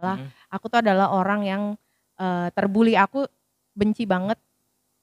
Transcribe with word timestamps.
sekolah, 0.00 0.16
Mhm. 0.16 0.28
aku 0.48 0.64
tuh 0.72 0.80
adalah 0.80 1.12
orang 1.12 1.40
yang, 1.44 1.62
eee, 2.16 2.48
terbuli. 2.56 2.96
Aku 2.96 3.28
benci 3.76 4.08
banget 4.08 4.40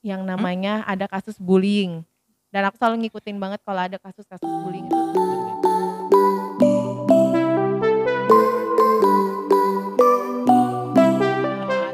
yang 0.01 0.25
namanya 0.25 0.81
ada 0.89 1.05
kasus 1.05 1.37
bullying, 1.37 2.01
dan 2.49 2.65
aku 2.65 2.81
selalu 2.81 3.05
ngikutin 3.05 3.37
banget 3.37 3.61
kalau 3.61 3.81
ada 3.85 3.97
kasus-kasus 4.01 4.49
bullying 4.65 4.89
itu 4.89 4.97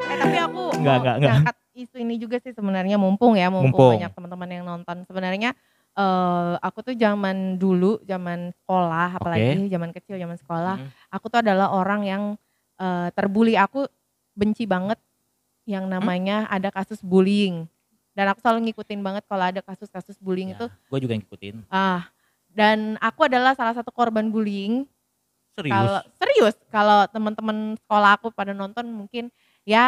Eh, 0.04 0.16
tapi 0.20 0.36
aku 0.38 0.60
Enggak 0.80 0.96
mau 0.96 1.00
enggak 1.00 1.14
enggak. 1.20 1.30
ngangkat 1.32 1.56
isu 1.74 1.96
ini 2.00 2.14
juga 2.16 2.36
sih 2.38 2.52
sebenarnya 2.54 2.96
mumpung 2.96 3.34
ya, 3.34 3.50
mumpung 3.50 3.72
Mumpung. 3.74 3.90
banyak 3.98 4.12
teman-teman 4.14 4.48
yang 4.48 4.64
nonton. 4.64 4.96
Sebenarnya, 5.08 5.50
eee, 5.98 6.52
aku 6.62 6.78
tuh 6.86 6.94
zaman 6.94 7.58
dulu, 7.58 7.98
zaman 8.06 8.54
sekolah 8.62 9.18
apalagi 9.18 9.66
zaman 9.66 9.90
kecil, 9.90 10.16
zaman 10.20 10.38
sekolah, 10.38 10.76
Mhm. 10.78 10.90
aku 11.10 11.26
tuh 11.28 11.40
adalah 11.42 11.74
orang 11.74 12.02
yang, 12.06 12.22
eee, 12.84 13.08
terbuli. 13.16 13.56
Aku 13.56 13.88
benci 14.36 14.68
banget 14.68 15.00
yang 15.64 15.88
Mmm? 15.88 15.96
namanya 15.96 16.44
ada 16.52 16.68
kasus 16.68 17.00
bullying, 17.00 17.64
dan 18.12 18.28
aku 18.28 18.44
selalu 18.44 18.68
ngikutin 18.68 19.00
banget 19.00 19.24
kalau 19.24 19.48
ada 19.48 19.64
kasus-kasus 19.64 20.20
bullying 20.20 20.52
Ya, 20.52 20.60
itu 20.60 20.66
gue 20.68 20.98
juga 21.00 21.14
ngikutin. 21.16 21.64
ah, 21.72 22.04
dan 22.52 23.00
aku 23.00 23.24
adalah 23.24 23.56
salah 23.56 23.72
satu 23.72 23.88
korban 23.88 24.28
bullying. 24.28 24.84
Serius? 25.56 25.70
Kalau 25.72 25.98
serius, 26.18 26.54
kalau 26.68 27.06
teman-teman 27.08 27.78
sekolah 27.80 28.18
aku 28.20 28.28
pada 28.34 28.50
nonton 28.52 28.84
mungkin 28.90 29.30
ya 29.62 29.86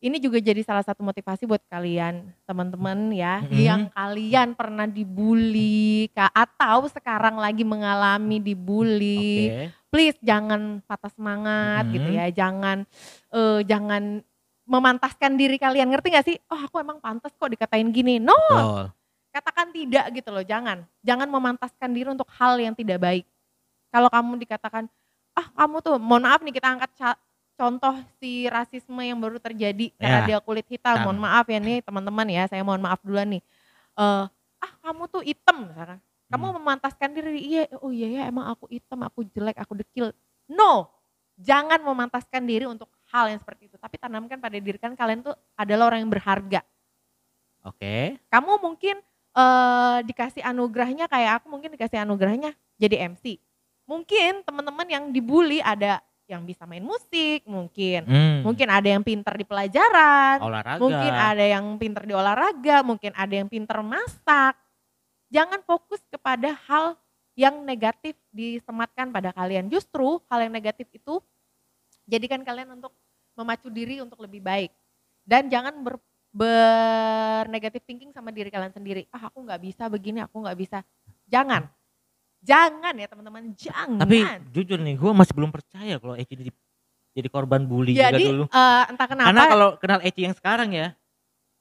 ini 0.00 0.20
juga 0.20 0.36
jadi 0.36 0.60
salah 0.60 0.84
satu 0.84 1.00
motivasi 1.00 1.48
buat 1.48 1.64
kalian 1.68 2.28
teman-teman 2.44 3.08
ya, 3.12 3.40
Mhm. 3.44 3.56
yang 3.56 3.82
kalian 3.88 4.52
pernah 4.52 4.84
dibully 4.84 6.08
atau 6.12 6.84
sekarang 6.92 7.40
lagi 7.40 7.64
mengalami 7.64 8.36
dibully, 8.36 9.48
Oke. 9.48 9.68
Please 9.94 10.18
jangan 10.26 10.82
patah 10.90 11.06
semangat 11.14 11.86
gitu 11.94 12.10
Mhm. 12.10 12.18
ya, 12.18 12.26
jangan, 12.34 12.78
eee, 13.30 13.60
jangan 13.62 14.02
memantaskan 14.66 15.38
diri 15.38 15.54
kalian, 15.60 15.86
ngerti 15.94 16.08
gak 16.10 16.26
sih? 16.26 16.36
"Oh 16.50 16.58
aku 16.58 16.82
emang 16.82 16.98
pantas 16.98 17.30
kok 17.38 17.46
dikatain 17.46 17.94
gini." 17.94 18.18
No! 18.18 18.34
Betul. 18.34 18.90
Katakan 19.30 19.70
tidak 19.74 20.06
gitu 20.14 20.30
loh, 20.34 20.42
jangan. 20.42 20.82
Jangan 21.06 21.28
memantaskan 21.30 21.90
diri 21.94 22.10
untuk 22.10 22.26
hal 22.38 22.58
yang 22.58 22.74
tidak 22.74 22.98
baik. 22.98 23.24
Kalau 23.94 24.10
kamu 24.10 24.38
dikatakan, 24.42 24.90
"Ah 25.38 25.48
kamu 25.54 25.82
tuh" 25.84 25.96
mohon 26.02 26.26
maaf 26.26 26.42
nih 26.42 26.54
kita 26.58 26.68
angkat 26.74 26.90
contoh 27.54 27.94
si 28.18 28.50
rasisme 28.50 28.98
yang 29.04 29.18
baru 29.22 29.38
terjadi 29.38 29.94
karena 30.00 30.20
Ya. 30.22 30.26
dia 30.26 30.38
kulit 30.42 30.66
hitam, 30.70 30.98
mohon 31.06 31.22
maaf 31.22 31.46
ya 31.50 31.58
nih 31.62 31.82
teman-teman 31.86 32.26
ya, 32.30 32.44
saya 32.50 32.62
mohon 32.66 32.82
maaf 32.82 32.98
duluan 33.06 33.30
nih. 33.38 33.42
Eee, 33.98 34.24
"Ah 34.64 34.72
kamu 34.84 35.06
tuh 35.12 35.22
hitam," 35.26 35.70
misalkan. 35.70 36.00
Kamu 36.34 36.50
Hmm. 36.50 36.56
memantaskan 36.58 37.14
diri, 37.14 37.38
"Iya, 37.46 37.62
oh 37.78 37.94
iya 37.94 38.08
ya 38.10 38.22
emang 38.26 38.50
aku 38.50 38.66
hitam, 38.66 39.06
aku 39.06 39.22
jelek, 39.30 39.54
aku 39.54 39.78
dekil." 39.78 40.10
No! 40.50 40.90
Jangan 41.38 41.78
memantaskan 41.78 42.42
diri 42.42 42.66
untuk 42.66 42.90
hal 43.14 43.30
yang 43.30 43.38
seperti 43.38 43.70
itu, 43.70 43.78
tapi 43.78 43.98
tanamkan 43.98 44.42
pada 44.42 44.58
diri 44.58 44.78
kan 44.78 44.98
kalian 44.98 45.22
tuh 45.22 45.34
adalah 45.54 45.94
orang 45.94 46.02
yang 46.06 46.10
berharga. 46.10 46.62
Oke. 47.62 48.18
Kamu 48.28 48.58
mungkin, 48.58 48.98
eee, 49.34 49.96
dikasih 50.06 50.42
anugerahnya 50.42 51.06
kayak 51.06 51.42
aku 51.42 51.46
mungkin 51.50 51.70
dikasih 51.74 52.02
anugerahnya 52.02 52.50
jadi 52.76 53.08
MC. 53.14 53.38
Mungkin 53.86 54.42
teman-teman 54.42 54.86
yang 54.90 55.04
dibully 55.14 55.62
ada 55.62 56.02
yang 56.24 56.40
bisa 56.48 56.64
main 56.64 56.80
musik 56.80 57.44
mungkin, 57.44 58.08
Mmm. 58.08 58.40
mungkin 58.48 58.68
ada 58.72 58.88
yang 58.88 59.04
pintar 59.04 59.36
di 59.36 59.44
pelajaran, 59.44 60.40
Olahraga. 60.40 60.80
mungkin 60.80 61.12
ada 61.12 61.44
yang 61.44 61.64
pintar 61.76 62.08
di 62.08 62.16
olahraga, 62.16 62.80
mungkin 62.80 63.12
ada 63.12 63.34
yang 63.36 63.48
pintar 63.50 63.84
masak. 63.84 64.56
Jangan 65.32 65.60
fokus 65.64 66.00
kepada 66.08 66.52
hal 66.68 66.96
yang 67.34 67.66
negatif 67.66 68.14
disematkan 68.30 69.10
pada 69.10 69.34
kalian, 69.34 69.66
justru 69.66 70.22
hal 70.30 70.46
yang 70.46 70.54
negatif 70.54 70.86
itu 70.94 71.18
jadikan 72.06 72.42
kalian 72.46 72.78
untuk 72.78 72.94
memacu 73.34 73.66
diri 73.72 73.98
untuk 73.98 74.22
lebih 74.22 74.38
baik, 74.38 74.70
dan 75.26 75.50
jangan 75.50 75.74
ber 75.82 75.98
bernegatif 76.34 77.86
thinking 77.86 78.10
sama 78.10 78.34
diri 78.34 78.50
kalian 78.50 78.74
sendiri, 78.74 79.06
"Ah 79.14 79.30
aku 79.30 79.46
nggak 79.46 79.62
bisa 79.62 79.86
begini, 79.86 80.18
aku 80.22 80.42
nggak 80.42 80.58
bisa." 80.58 80.82
Jangan, 81.30 81.66
jangan 82.42 82.94
ya 82.98 83.06
teman-teman, 83.06 83.54
jangan. 83.54 84.02
Tapi 84.02 84.18
jujur 84.50 84.78
nih, 84.82 84.98
gue 84.98 85.12
masih 85.14 85.34
belum 85.34 85.50
percaya 85.54 85.94
kalau 85.98 86.14
Eci 86.18 86.34
jadi 86.34 86.50
jadi 87.14 87.28
korban 87.30 87.62
bully 87.62 87.94
juga 87.94 88.18
Jadi, 88.18 88.26
dulu. 88.26 88.44
eee, 88.50 88.82
entah 88.90 89.06
kenapa 89.06 89.26
Karena 89.30 89.42
kalau 89.46 89.68
kenal 89.78 90.00
Eci 90.02 90.20
yang 90.26 90.34
sekarang 90.34 90.70
ya, 90.74 90.90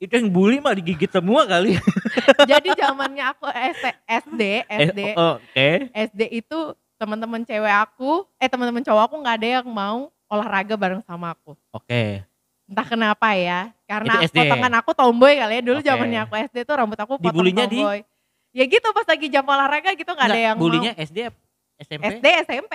itu 0.03 0.13
yang 0.19 0.27
bully 0.27 0.59
mah 0.59 0.75
digigit 0.75 1.07
semua 1.07 1.47
kali. 1.47 1.79
jadi 2.51 2.69
zamannya 2.75 3.23
aku 3.31 3.47
SD 3.47 3.85
SD 4.03 4.41
Eh, 4.67 4.79
SD 4.91 4.99
oh, 5.15 5.39
Oke. 5.39 5.69
SD 5.91 6.21
itu 6.43 6.59
teman-teman 6.99 7.41
cewek 7.43 7.71
aku, 7.71 8.27
eh 8.37 8.47
teman-teman 8.47 8.83
cowok 8.83 9.03
aku 9.07 9.15
nggak 9.23 9.35
ada 9.39 9.47
yang 9.59 9.67
mau 9.67 10.11
olahraga 10.27 10.75
bareng 10.75 11.01
sama 11.03 11.31
aku. 11.31 11.55
Oke. 11.71 12.23
Entah 12.63 12.87
kenapa 12.87 13.35
ya, 13.35 13.71
karena 13.83 14.23
Itu 14.23 14.31
SD? 14.31 14.37
potongan 14.39 14.73
aku 14.79 14.91
tomboy 14.95 15.35
kali 15.35 15.59
ya, 15.59 15.61
dulu 15.63 15.79
Oke. 15.79 15.87
zamannya 15.87 16.19
aku 16.23 16.33
SD 16.39 16.57
tuh 16.63 16.75
rambut 16.79 16.99
aku 16.99 17.19
potong 17.19 17.31
Dibulinya 17.31 17.65
di? 17.67 17.79
tomboy. 17.79 17.99
Ya 18.53 18.63
gitu 18.69 18.87
pas 18.93 19.07
lagi 19.09 19.27
jam 19.33 19.43
olahraga 19.43 19.91
gitu 19.97 20.11
nggak 20.13 20.29
ada 20.29 20.41
yang 20.51 20.57
bulinya 20.59 20.91
mau. 20.95 21.03
SD 21.03 21.17
SMP? 21.81 22.03
SD, 22.21 22.25
SMP, 22.47 22.73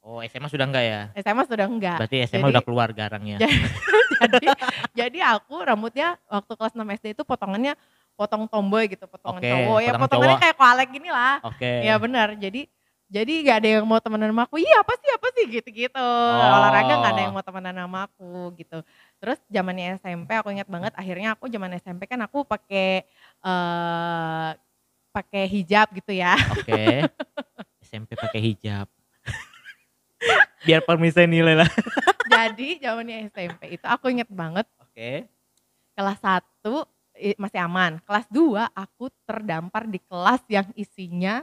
Oh 0.00 0.22
SMA 0.24 0.48
sudah 0.48 0.66
enggak 0.66 0.84
ya? 0.86 1.00
SMA 1.20 1.42
sudah 1.44 1.66
enggak. 1.66 1.98
Berarti 2.00 2.16
SMA 2.24 2.38
Jadi- 2.40 2.52
udah 2.54 2.62
keluar 2.64 2.88
garangnya. 2.94 3.36
jadi 4.32 4.48
jadi 4.94 5.18
aku 5.36 5.62
rambutnya 5.62 6.16
waktu 6.26 6.52
kelas 6.54 6.74
6 6.74 6.82
SD 6.98 7.06
itu 7.14 7.22
potongannya 7.22 7.74
potong 8.18 8.50
tomboy 8.50 8.90
gitu, 8.90 9.06
potongan 9.06 9.38
Oke, 9.38 9.46
cowok 9.46 9.78
ya 9.78 9.90
potongan 9.94 10.02
potongannya 10.02 10.34
cowok. 10.34 10.42
kayak 10.42 10.56
koalek 10.58 10.88
gini 10.90 11.08
lah. 11.12 11.34
Oke. 11.44 11.70
Iya 11.86 11.94
benar. 11.98 12.34
Jadi 12.34 12.66
jadi 13.08 13.32
gak 13.40 13.56
ada 13.64 13.68
yang 13.80 13.86
mau 13.88 14.00
temenan 14.02 14.28
sama 14.28 14.42
aku. 14.44 14.56
Iya 14.60 14.76
apa 14.82 14.92
sih 14.98 15.10
apa 15.14 15.26
sih 15.32 15.44
gitu-gitu. 15.48 15.96
Oh. 15.96 16.56
Olahraga 16.58 16.94
gak 16.98 17.12
ada 17.14 17.22
yang 17.24 17.32
mau 17.32 17.44
temenan 17.44 17.76
sama 17.78 18.00
aku 18.04 18.32
gitu. 18.58 18.78
Terus 19.16 19.38
zamannya 19.48 19.96
SMP 19.96 20.30
aku 20.34 20.50
ingat 20.50 20.68
banget 20.68 20.92
akhirnya 20.92 21.32
aku 21.32 21.48
zaman 21.48 21.72
SMP 21.78 22.04
kan 22.04 22.20
aku 22.20 22.42
pakai 22.44 23.06
eh 23.40 24.48
pakai 25.08 25.44
hijab 25.46 25.88
gitu 25.94 26.12
ya. 26.12 26.34
Oke. 26.52 27.06
SMP 27.88 28.12
pakai 28.12 28.40
hijab. 28.42 28.86
Biar 30.62 30.82
permisa 30.82 31.22
nilai 31.24 31.54
lah. 31.54 31.70
Jadi 32.32 32.78
zamannya 32.82 33.30
SMP 33.30 33.78
itu 33.78 33.86
aku 33.88 34.12
inget 34.12 34.28
banget 34.28 34.68
Oke. 34.78 35.24
kelas 35.96 36.18
1 36.20 36.44
i- 37.16 37.38
masih 37.38 37.60
aman. 37.64 37.98
Kelas 38.04 38.26
2 38.28 38.68
aku 38.74 39.08
terdampar 39.24 39.88
di 39.88 39.98
kelas 40.02 40.42
yang 40.46 40.68
isinya 40.74 41.42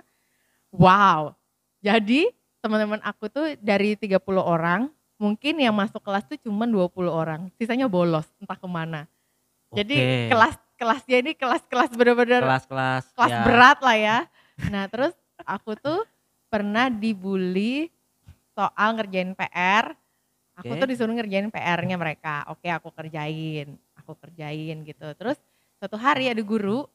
wow. 0.71 1.33
Jadi 1.81 2.29
teman-teman 2.61 3.01
aku 3.01 3.29
tuh 3.29 3.53
dari 3.61 3.93
30 3.93 4.17
orang, 4.41 4.89
mungkin 5.21 5.61
yang 5.61 5.73
masuk 5.73 6.01
kelas 6.01 6.25
tuh 6.25 6.37
cuma 6.41 6.65
20 6.65 7.09
orang. 7.09 7.49
Sisanya 7.57 7.85
bolos 7.85 8.25
entah 8.41 8.57
ke 8.57 8.67
mana. 8.69 9.05
Jadi 9.73 9.95
Oke. 9.97 10.29
kelas 10.31 10.55
kelasnya 10.75 11.17
ini 11.23 11.31
kelas-kelas 11.33 11.95
bener-bener 11.95 12.43
kelas-kelas 12.43 13.15
kelas 13.15 13.31
ya. 13.31 13.43
berat 13.47 13.79
lah 13.79 13.97
ya. 13.97 14.17
Nah 14.67 14.87
terus 14.91 15.15
aku 15.47 15.75
tuh 15.79 16.03
pernah 16.51 16.91
dibully 16.91 17.91
soal 18.55 18.89
ngerjain 18.95 19.35
PR. 19.35 19.91
Aku 20.55 20.71
Oke. 20.71 20.79
tuh 20.79 20.87
disuruh 20.87 21.11
ngerjain 21.11 21.51
PR-nya 21.51 21.99
mereka. 21.99 22.47
Oke 22.47 22.71
aku 22.71 22.87
kerjain, 22.95 23.75
aku 23.99 24.15
kerjain 24.15 24.87
gitu. 24.87 25.11
Terus 25.19 25.35
suatu 25.75 25.99
hari 25.99 26.31
ada 26.31 26.39
guru, 26.39 26.87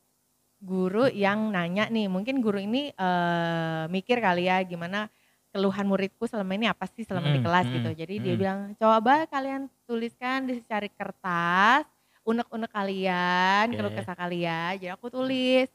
guru 0.65 1.12
yang 1.12 1.53
nanya 1.53 1.93
nih, 1.93 2.09
mungkin 2.09 2.41
guru 2.41 2.56
ini 2.56 2.88
eh, 2.88 3.84
mikir 3.93 4.16
kali 4.25 4.49
ya 4.49 4.65
gimana 4.65 5.12
keluhan 5.53 5.84
muridku 5.84 6.25
selama 6.25 6.56
ini 6.56 6.66
apa 6.72 6.88
sih 6.88 7.04
selama 7.04 7.28
di 7.28 7.43
Mm, 7.43 7.44
kelas 7.44 7.66
mm, 7.69 7.75
gitu. 7.76 7.91
Jadi 8.00 8.15
dia 8.22 8.34
mm. 8.34 8.41
bilang 8.41 8.60
coba 8.81 9.28
kalian 9.28 9.69
tuliskan 9.84 10.49
di 10.49 10.56
secari 10.56 10.88
kertas 10.88 11.84
unek-unek 12.25 12.70
kalian, 12.70 13.65
Oke. 13.72 13.76
keluh 13.76 13.93
kesah 13.93 14.16
kalian. 14.16 14.72
Jadi 14.78 14.93
aku 14.93 15.10
tulis 15.10 15.69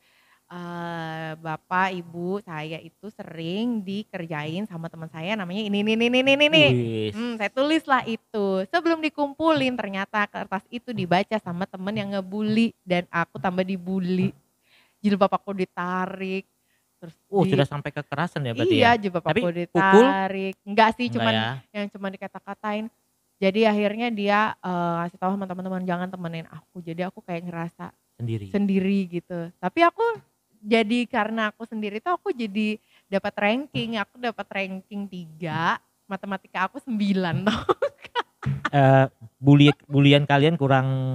eh 0.55 1.31
bapak 1.35 1.91
ibu 1.91 2.39
saya 2.39 2.79
itu 2.79 3.11
sering 3.11 3.83
dikerjain 3.83 4.63
sama 4.63 4.87
teman 4.87 5.11
saya 5.11 5.35
namanya 5.35 5.67
ini 5.67 5.83
ini 5.83 5.93
ini 5.99 6.07
ini 6.23 6.31
ini. 6.39 6.63
Wis. 6.71 7.13
Hmm, 7.13 7.35
saya 7.35 7.51
tulis 7.51 7.83
lah 7.83 8.07
itu. 8.07 8.63
Sebelum 8.71 9.03
dikumpulin 9.03 9.75
ternyata 9.75 10.23
kertas 10.31 10.63
itu 10.71 10.95
dibaca 10.95 11.35
sama 11.43 11.67
temen 11.67 11.91
yang 11.91 12.09
ngebully 12.15 12.71
dan 12.87 13.03
aku 13.11 13.35
tambah 13.35 13.67
dibully. 13.67 14.31
Jilbab 15.03 15.35
aku 15.35 15.51
ditarik. 15.51 16.47
Terus 17.03 17.15
Oh, 17.27 17.43
di- 17.43 17.51
sudah 17.51 17.67
sampai 17.67 17.91
kekerasan 17.91 18.47
ya 18.47 18.55
berarti 18.55 18.75
iya, 18.79 18.95
ya? 18.95 19.01
jilbab 19.03 19.27
Tapi 19.27 19.41
aku 19.43 19.47
pukul? 19.67 20.05
ditarik. 20.07 20.53
Enggak 20.63 20.89
sih, 20.95 21.11
Enggak 21.11 21.15
cuman 21.19 21.33
ya? 21.35 21.49
yang 21.75 21.85
cuma 21.91 22.07
dikata-katain. 22.07 22.87
Jadi 23.35 23.67
akhirnya 23.67 24.07
dia 24.07 24.39
eh, 24.55 24.93
ngasih 25.03 25.19
tahu 25.19 25.35
sama 25.35 25.45
teman-teman 25.51 25.83
jangan 25.83 26.07
temenin 26.07 26.47
aku. 26.47 26.79
Jadi 26.79 27.03
aku 27.03 27.19
kayak 27.19 27.43
ngerasa 27.43 27.91
Sendiri. 28.15 28.47
sendiri 28.47 28.99
gitu. 29.11 29.51
Tapi 29.59 29.83
aku 29.83 30.23
jadi 30.65 31.05
karena 31.05 31.49
aku 31.49 31.63
sendiri 31.63 32.01
tuh 32.01 32.17
aku 32.17 32.33
jadi 32.33 32.81
dapat 33.05 33.33
ranking. 33.35 33.95
Aku 33.97 34.17
dapat 34.17 34.47
ranking 34.49 35.05
3, 35.05 35.77
matematika 36.05 36.65
aku 36.65 36.81
9 36.81 36.89
tuh. 37.45 37.59
Eh 38.69 39.05
bully 39.37 39.69
bulian 39.85 40.25
kalian 40.25 40.57
kurang 40.57 41.13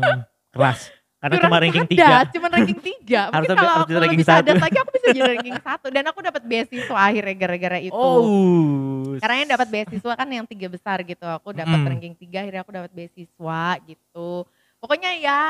keras. 0.49 0.91
Karena 1.21 1.37
Kurang 1.37 1.53
cuma 1.53 1.57
ranking 1.61 1.85
3. 1.85 2.33
cuma 2.33 2.49
ranking 2.49 2.81
3. 2.81 3.29
Harus 3.29 3.45
Mungkin 3.51 3.59
kalau 3.61 3.73
aku 3.77 3.85
bisa 3.85 4.01
ranking 4.01 4.23
cerdas 4.25 4.41
satu. 4.57 4.65
lagi 4.65 4.79
aku 4.81 4.91
bisa 4.97 5.07
jadi 5.11 5.21
ranking 5.29 5.57
1 5.85 5.93
dan 5.93 6.05
aku 6.09 6.19
dapat 6.23 6.43
beasiswa 6.43 6.97
akhirnya 6.99 7.35
gara-gara 7.37 7.79
itu. 7.79 7.93
Oh. 7.93 9.15
Karena 9.21 9.35
yang 9.37 9.51
dapat 9.53 9.69
beasiswa 9.69 10.13
kan 10.17 10.29
yang 10.33 10.47
tiga 10.49 10.67
besar 10.67 11.05
gitu. 11.05 11.27
Aku 11.29 11.53
dapat 11.53 11.77
Mm. 11.77 11.87
ranking 11.87 12.15
3 12.17 12.41
akhirnya 12.41 12.63
aku 12.65 12.73
dapat 12.73 12.91
beasiswa 12.91 13.63
gitu. 13.85 14.31
Pokoknya 14.81 15.13
ya 15.13 15.41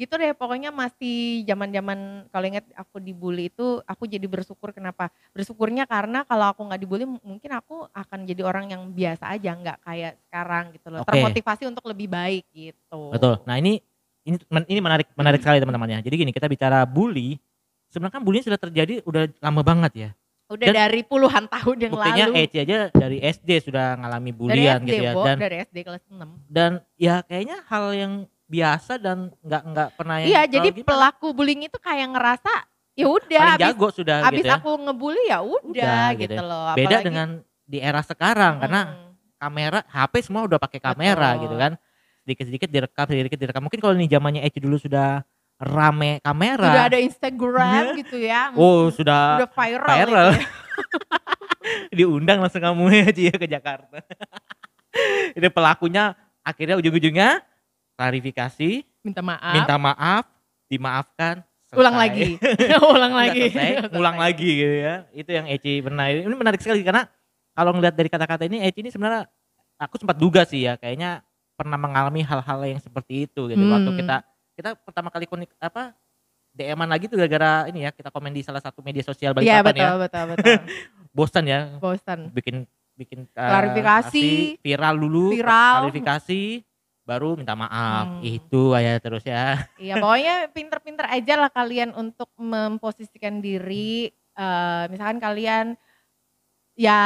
gitu 0.00 0.16
deh 0.16 0.32
pokoknya 0.32 0.72
masih 0.72 1.44
zaman-zaman 1.44 2.24
kalau 2.32 2.46
ingat 2.48 2.64
aku 2.72 2.96
dibully 3.04 3.52
itu 3.52 3.84
aku 3.84 4.08
jadi 4.08 4.24
bersyukur 4.24 4.72
kenapa 4.72 5.12
bersyukurnya 5.36 5.84
karena 5.84 6.24
kalau 6.24 6.56
aku 6.56 6.64
nggak 6.64 6.80
dibully 6.80 7.04
mungkin 7.04 7.50
aku 7.52 7.84
akan 7.92 8.24
jadi 8.24 8.40
orang 8.48 8.72
yang 8.72 8.82
biasa 8.96 9.28
aja 9.28 9.52
nggak 9.52 9.78
kayak 9.84 10.12
sekarang 10.24 10.64
gitu 10.72 10.88
loh 10.88 11.04
Oke. 11.04 11.12
termotivasi 11.12 11.68
untuk 11.68 11.84
lebih 11.84 12.08
baik 12.08 12.48
gitu 12.56 13.12
Betul. 13.12 13.44
Nah 13.44 13.60
ini 13.60 13.82
ini 14.24 14.36
ini 14.68 14.80
menarik 14.80 15.08
menarik 15.16 15.40
sekali 15.40 15.58
teman-teman 15.58 15.96
ya. 15.96 15.98
Jadi 16.04 16.14
gini 16.14 16.30
kita 16.32 16.46
bicara 16.46 16.84
bully, 16.84 17.40
sebenarnya 17.88 18.20
kan 18.20 18.22
bullying 18.22 18.44
sudah 18.44 18.60
terjadi 18.60 19.04
udah 19.04 19.28
lama 19.40 19.62
banget 19.64 19.92
ya. 19.96 20.10
udah 20.50 20.66
dan 20.66 20.74
dari 20.82 21.06
puluhan 21.06 21.46
tahun 21.46 21.76
yang 21.78 21.92
Buktinya 21.94 22.26
lalu 22.26 22.42
Eci 22.42 22.58
aja 22.58 22.90
dari 22.90 23.22
SD 23.22 23.70
sudah 23.70 23.94
ngalami 24.02 24.34
dari 24.34 24.66
SD 24.66 24.88
gitu 24.90 25.04
ya. 25.06 25.12
Bo, 25.14 25.22
Dan 25.22 25.36
dari 25.38 25.56
SD 25.62 25.76
kelas 25.86 26.02
6 26.10 26.26
dan 26.50 26.70
ya 26.98 27.22
kayaknya 27.22 27.62
hal 27.70 27.94
yang 27.94 28.12
biasa 28.50 28.98
dan 28.98 29.30
nggak 29.40 29.62
nggak 29.64 29.88
pernah 29.94 30.16
yang 30.18 30.28
iya 30.28 30.42
jadi 30.44 30.68
gimana. 30.68 30.84
pelaku 30.84 31.26
bullying 31.30 31.62
itu 31.62 31.78
kayak 31.78 32.10
ngerasa 32.10 32.52
ya 32.92 33.06
udah 33.06 33.44
abis, 33.54 33.62
jago 33.62 33.88
sudah 33.88 34.16
abis 34.26 34.42
gitu 34.42 34.50
ya. 34.50 34.58
aku 34.58 34.70
ngebully 34.76 35.22
ya 35.24 35.38
udah, 35.40 36.04
gitu 36.12 36.20
gitu 36.26 36.34
ya. 36.36 36.42
loh 36.42 36.66
Beda 36.74 36.82
Apalagi- 36.90 37.06
dengan 37.06 37.28
di 37.64 37.78
era 37.78 38.02
sekarang 38.02 38.54
karena 38.58 38.80
Mm. 38.84 39.10
kamera 39.38 39.80
HP 39.86 40.14
semua 40.20 40.42
udah 40.42 40.58
pakai 40.58 40.82
kamera 40.82 41.32
Betul. 41.32 41.42
gitu 41.46 41.56
kan. 41.56 41.72
Sedikit-sedikit 42.20 42.68
direkam, 42.68 43.04
sedikit 43.08 43.38
direkam. 43.38 43.62
Mungkin 43.64 43.80
kalau 43.80 43.94
nih 43.94 44.06
zamannya 44.06 44.42
Eci 44.42 44.58
dulu 44.58 44.76
sudah 44.76 45.24
rame 45.56 46.20
kamera. 46.20 46.68
udah 46.68 46.84
ada 46.86 46.98
Instagram 46.98 47.96
gitu 47.96 48.16
ya 48.16 48.52
Oh, 48.52 48.90
sudah 48.90 49.40
udah 49.40 49.48
viral, 49.48 49.96
viral. 49.96 50.28
gitu 50.34 50.44
ya. 51.94 51.96
diundang 51.96 52.38
langsung 52.40 52.60
kamu 52.60 52.84
ya 52.98 53.06
ya, 53.08 53.34
ke 53.34 53.46
Jakarta. 53.46 53.96
Itu 55.32 55.46
pelakunya 55.48 56.12
akhirnya 56.42 56.74
ujung-ujungnya 56.76 57.40
klarifikasi, 58.00 58.70
minta 59.00 59.20
maaf 59.20 59.52
minta 59.52 59.76
maaf, 59.76 60.24
dimaafkan, 60.66 61.44
ulang 61.78 61.94
selesai. 61.94 62.00
lagi 62.00 62.28
ulang 62.82 63.12
lagi 63.12 63.40
selesai, 63.46 63.70
ulang 63.92 64.16
lagi 64.16 64.48
gitu 64.56 64.76
ya. 64.80 64.94
Itu 65.12 65.30
yang 65.30 65.46
Eci 65.46 65.78
pernah. 65.78 66.08
Ini 66.08 66.24
menarik 66.26 66.58
sekali 66.58 66.80
karena 66.80 67.04
kalau 67.52 67.76
ngeliat 67.76 67.92
dari 67.92 68.08
kata-kata 68.08 68.44
ini 68.44 68.64
Eci 68.64 68.80
ini 68.80 68.88
sebenarnya 68.88 69.28
aku 69.76 69.96
sempat 69.96 70.16
duga 70.16 70.42
sih 70.42 70.64
ya 70.64 70.74
kayaknya 70.74 71.20
pernah 71.54 71.76
mengalami 71.76 72.20
hal-hal 72.20 72.60
yang 72.66 72.80
seperti 72.80 73.28
itu 73.28 73.44
gitu 73.46 73.60
waktu 73.62 73.84
Hmm. 73.86 73.98
kita 73.98 74.16
kita 74.54 74.70
pertama 74.78 75.08
kali 75.08 75.24
konik 75.24 75.52
apa 75.58 75.92
DM-an 76.50 76.88
lagi 76.88 77.04
tuh 77.04 77.14
gara-gara 77.14 77.68
ini 77.68 77.84
ya 77.84 77.90
kita 77.90 78.08
komen 78.08 78.28
di 78.30 78.40
salah 78.40 78.58
satu 78.58 78.80
media 78.80 79.00
sosial 79.00 79.32
Iya 79.34 79.60
Balikpapan 79.60 79.68
betul 79.70 79.84
ya. 79.84 79.92
betul 79.98 80.24
betul 80.30 80.56
Bosan 81.16 81.44
ya 81.44 81.60
bosan 81.76 82.20
bikin 82.30 82.64
bikin 82.94 83.24
uh, 83.30 83.40
Klarifikasi. 83.40 84.08
kasih 84.08 84.32
viral 84.58 84.94
dulu 84.96 85.32
Viral. 85.32 85.74
klarifikasi 85.82 86.42
baru 87.10 87.34
minta 87.34 87.58
maaf 87.58 88.06
Hmm. 88.06 88.22
itu 88.22 88.62
ya 88.78 88.94
terus 88.96 89.26
ya 89.26 89.66
Iya 89.76 89.98
pokoknya 89.98 90.34
pinter-pinter 90.56 91.06
aja 91.08 91.34
lah 91.36 91.50
kalian 91.50 91.90
untuk 91.92 92.30
memposisikan 92.38 93.42
diri. 93.42 94.08
eh, 94.32 94.84
misalkan 94.88 95.18
kalian 95.18 95.74
ya 96.74 96.98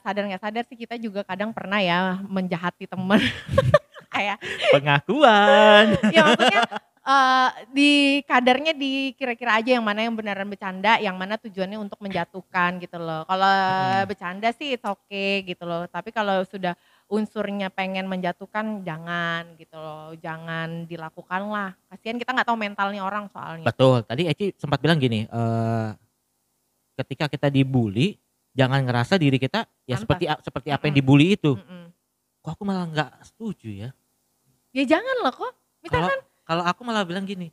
sadar 0.00 0.24
nggak 0.24 0.40
sadar 0.40 0.64
sih 0.64 0.78
kita 0.78 0.96
juga 0.96 1.20
kadang 1.20 1.50
pernah 1.52 1.82
ya 1.82 2.16
menjahati 2.24 2.86
temen. 2.86 3.20
Kayak 4.14 4.40
pengakuan 4.72 5.84
ya 6.14 6.22
maksudnya 6.24 6.62
eh, 7.04 7.48
di 7.70 7.90
kadarnya 8.24 8.72
di 8.72 9.12
kira-kira 9.14 9.60
aja 9.60 9.76
yang 9.76 9.84
mana 9.84 10.00
yang 10.00 10.16
beneran 10.16 10.48
bercanda, 10.48 10.96
yang 10.96 11.14
mana 11.14 11.36
tujuannya 11.36 11.76
untuk 11.76 12.00
menjatuhkan 12.00 12.80
gitu 12.80 12.96
loh. 12.96 13.28
Kalau 13.28 13.44
Hmm. 13.44 14.08
bercanda 14.08 14.48
sih 14.52 14.74
it's 14.74 14.86
okay 14.86 15.44
gitu 15.44 15.68
loh. 15.68 15.84
Tapi 15.86 16.08
kalau 16.08 16.40
sudah 16.44 16.72
unsurnya 17.08 17.68
pengen 17.68 18.04
menjatuhkan 18.04 18.80
jangan 18.82 19.56
gitu 19.56 19.74
loh. 19.74 20.12
Jangan 20.14 20.84
dilakukan 20.84 21.42
lah. 21.44 21.70
Kasihan 21.88 22.16
kita 22.16 22.30
nggak 22.30 22.44
tahu 22.44 22.56
mentalnya 22.56 23.00
orang 23.00 23.26
soalnya. 23.28 23.64
betul 23.64 24.04
tadi 24.04 24.28
Eci 24.28 24.52
sempat 24.54 24.78
bilang 24.78 24.96
gini 24.96 25.24
eh 25.24 25.88
ketika 26.94 27.26
kita 27.26 27.48
dibully 27.48 28.18
jangan 28.52 28.82
ngerasa 28.82 29.16
diri 29.16 29.38
kita 29.38 29.64
ya 29.84 29.96
seperti 29.96 30.26
seperti 30.42 30.68
apa 30.68 30.84
yang 30.84 30.96
dibully 30.96 31.32
itu 31.32 31.54
Mm-mm. 31.54 31.94
kok 32.38 32.50
aku 32.52 32.62
malah 32.62 32.84
nggak 32.86 33.12
setuju 33.24 33.68
ya 33.70 33.90
Ya 34.68 34.84
jangan 34.84 35.24
loh 35.24 35.32
kok. 35.32 35.48
kalau 35.48 35.80
Misalkan 35.80 36.18
kalau 36.42 36.64
aku 36.66 36.80
malah 36.82 37.02
bilang 37.02 37.22
gini 37.22 37.48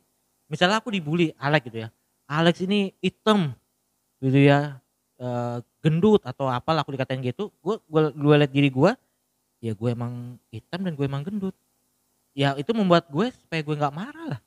misalnya 0.46 0.78
aku 0.78 0.90
dibully 0.90 1.30
Alex 1.38 1.62
gitu 1.64 1.78
ya 1.80 1.88
Alex 2.26 2.58
ini 2.60 2.90
hitam 2.98 3.54
gitu 4.18 4.36
ya 4.36 4.82
eh, 5.16 5.56
gendut 5.78 6.26
atau 6.26 6.50
apalah 6.50 6.82
aku 6.82 6.92
dikatain 6.92 7.22
gitu 7.22 7.54
gue 7.62 7.78
gue 7.80 8.02
gue 8.12 8.34
liat 8.36 8.50
diri 8.50 8.68
gue 8.68 8.90
ya 9.60 9.72
gue 9.72 9.90
emang 9.90 10.36
hitam 10.52 10.80
dan 10.84 10.92
gue 10.92 11.06
emang 11.06 11.24
gendut 11.24 11.56
ya 12.36 12.52
itu 12.60 12.70
membuat 12.76 13.08
gue 13.08 13.32
supaya 13.32 13.60
gue 13.64 13.76
nggak 13.76 13.96
marah 13.96 14.26
lah 14.36 14.40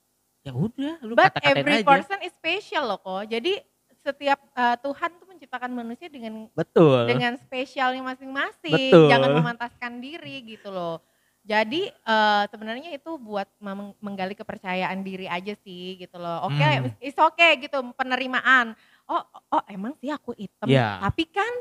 ya 0.45 0.51
udah 0.55 0.95
lu 1.03 1.13
but 1.17 1.33
kata-katain 1.33 1.61
every 1.61 1.81
aja 1.81 1.87
person 1.87 2.19
is 2.23 2.33
special 2.35 2.83
loh 2.95 2.99
kok. 3.01 3.27
Jadi 3.27 3.59
setiap 3.99 4.39
eh, 4.55 4.77
Tuhan 4.79 5.09
tuh 5.19 5.27
menciptakan 5.27 5.71
manusia 5.75 6.07
dengan 6.07 6.47
betul 6.55 7.03
dengan 7.05 7.35
spesialnya 7.35 7.99
masing-masing. 8.01 8.91
Betul. 8.95 9.11
Jangan 9.11 9.29
memantaskan 9.35 9.99
diri 9.99 10.39
gitu 10.47 10.71
loh. 10.71 11.03
Jadi 11.43 11.91
eh, 11.91 12.43
sebenarnya 12.47 12.95
itu 12.95 13.11
buat 13.19 13.47
menggali 13.99 14.33
kepercayaan 14.37 15.03
diri 15.03 15.27
aja 15.27 15.51
sih 15.59 15.99
gitu 15.99 16.15
loh. 16.15 16.47
Oke, 16.47 16.63
Hmm. 16.63 16.95
it's 17.03 17.19
okay 17.19 17.59
gitu 17.59 17.83
penerimaan. 17.99 18.73
Oh, 19.09 19.23
oh 19.51 19.63
emang 19.67 19.97
sih 19.99 20.13
aku 20.13 20.31
hitam. 20.39 20.71
Iya. 20.71 21.03
Tapi 21.03 21.23
kan 21.27 21.53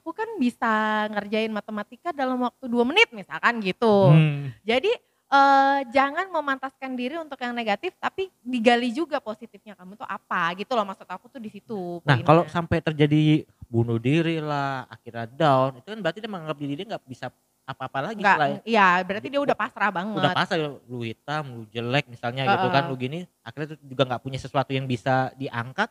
aku 0.00 0.16
kan 0.16 0.24
bisa 0.40 0.72
ngerjain 1.12 1.52
matematika 1.52 2.08
dalam 2.16 2.40
waktu 2.40 2.64
dua 2.72 2.88
menit 2.88 3.12
misalkan 3.12 3.60
gitu. 3.60 4.08
Hmm. 4.08 4.48
Jadi 4.64 4.88
eh, 5.28 5.78
jangan 5.92 6.32
memantaskan 6.32 6.96
diri 6.96 7.20
untuk 7.20 7.36
yang 7.36 7.52
negatif, 7.52 7.92
tapi 8.00 8.32
digali 8.40 8.88
juga 8.96 9.20
positifnya 9.20 9.76
kamu 9.76 10.00
tuh 10.00 10.08
apa 10.08 10.56
gitu 10.56 10.72
loh 10.72 10.88
maksud 10.88 11.04
aku 11.04 11.28
tuh 11.28 11.38
di 11.38 11.52
situ. 11.52 12.00
Nah 12.08 12.16
kalau 12.24 12.48
sampai 12.48 12.80
terjadi 12.80 13.44
bunuh 13.68 14.00
diri 14.00 14.40
lah, 14.40 14.88
akhirnya 14.88 15.28
down, 15.28 15.78
itu 15.78 15.86
kan 15.92 16.00
berarti 16.00 16.18
dia 16.18 16.32
menganggap 16.32 16.58
diri 16.58 16.72
dia 16.80 16.86
nggak 16.96 17.04
bisa 17.04 17.28
apa-apa 17.70 18.10
lagi 18.10 18.18
Enggak, 18.18 18.34
selain 18.34 18.58
iya 18.66 18.98
berarti 19.06 19.28
dia 19.30 19.38
udah 19.38 19.54
pasrah 19.54 19.94
banget. 19.94 20.18
udah 20.18 20.34
pasal 20.34 20.82
lu 20.90 21.06
hitam, 21.06 21.42
lu 21.54 21.62
jelek 21.70 22.10
misalnya 22.10 22.42
gitu 22.50 22.66
kan, 22.66 22.82
lu 22.90 22.98
gini, 22.98 23.30
akhirnya 23.46 23.78
tuh 23.78 23.78
juga 23.86 24.02
nggak 24.10 24.22
punya 24.26 24.38
sesuatu 24.42 24.74
yang 24.74 24.90
bisa 24.90 25.30
diangkat, 25.38 25.86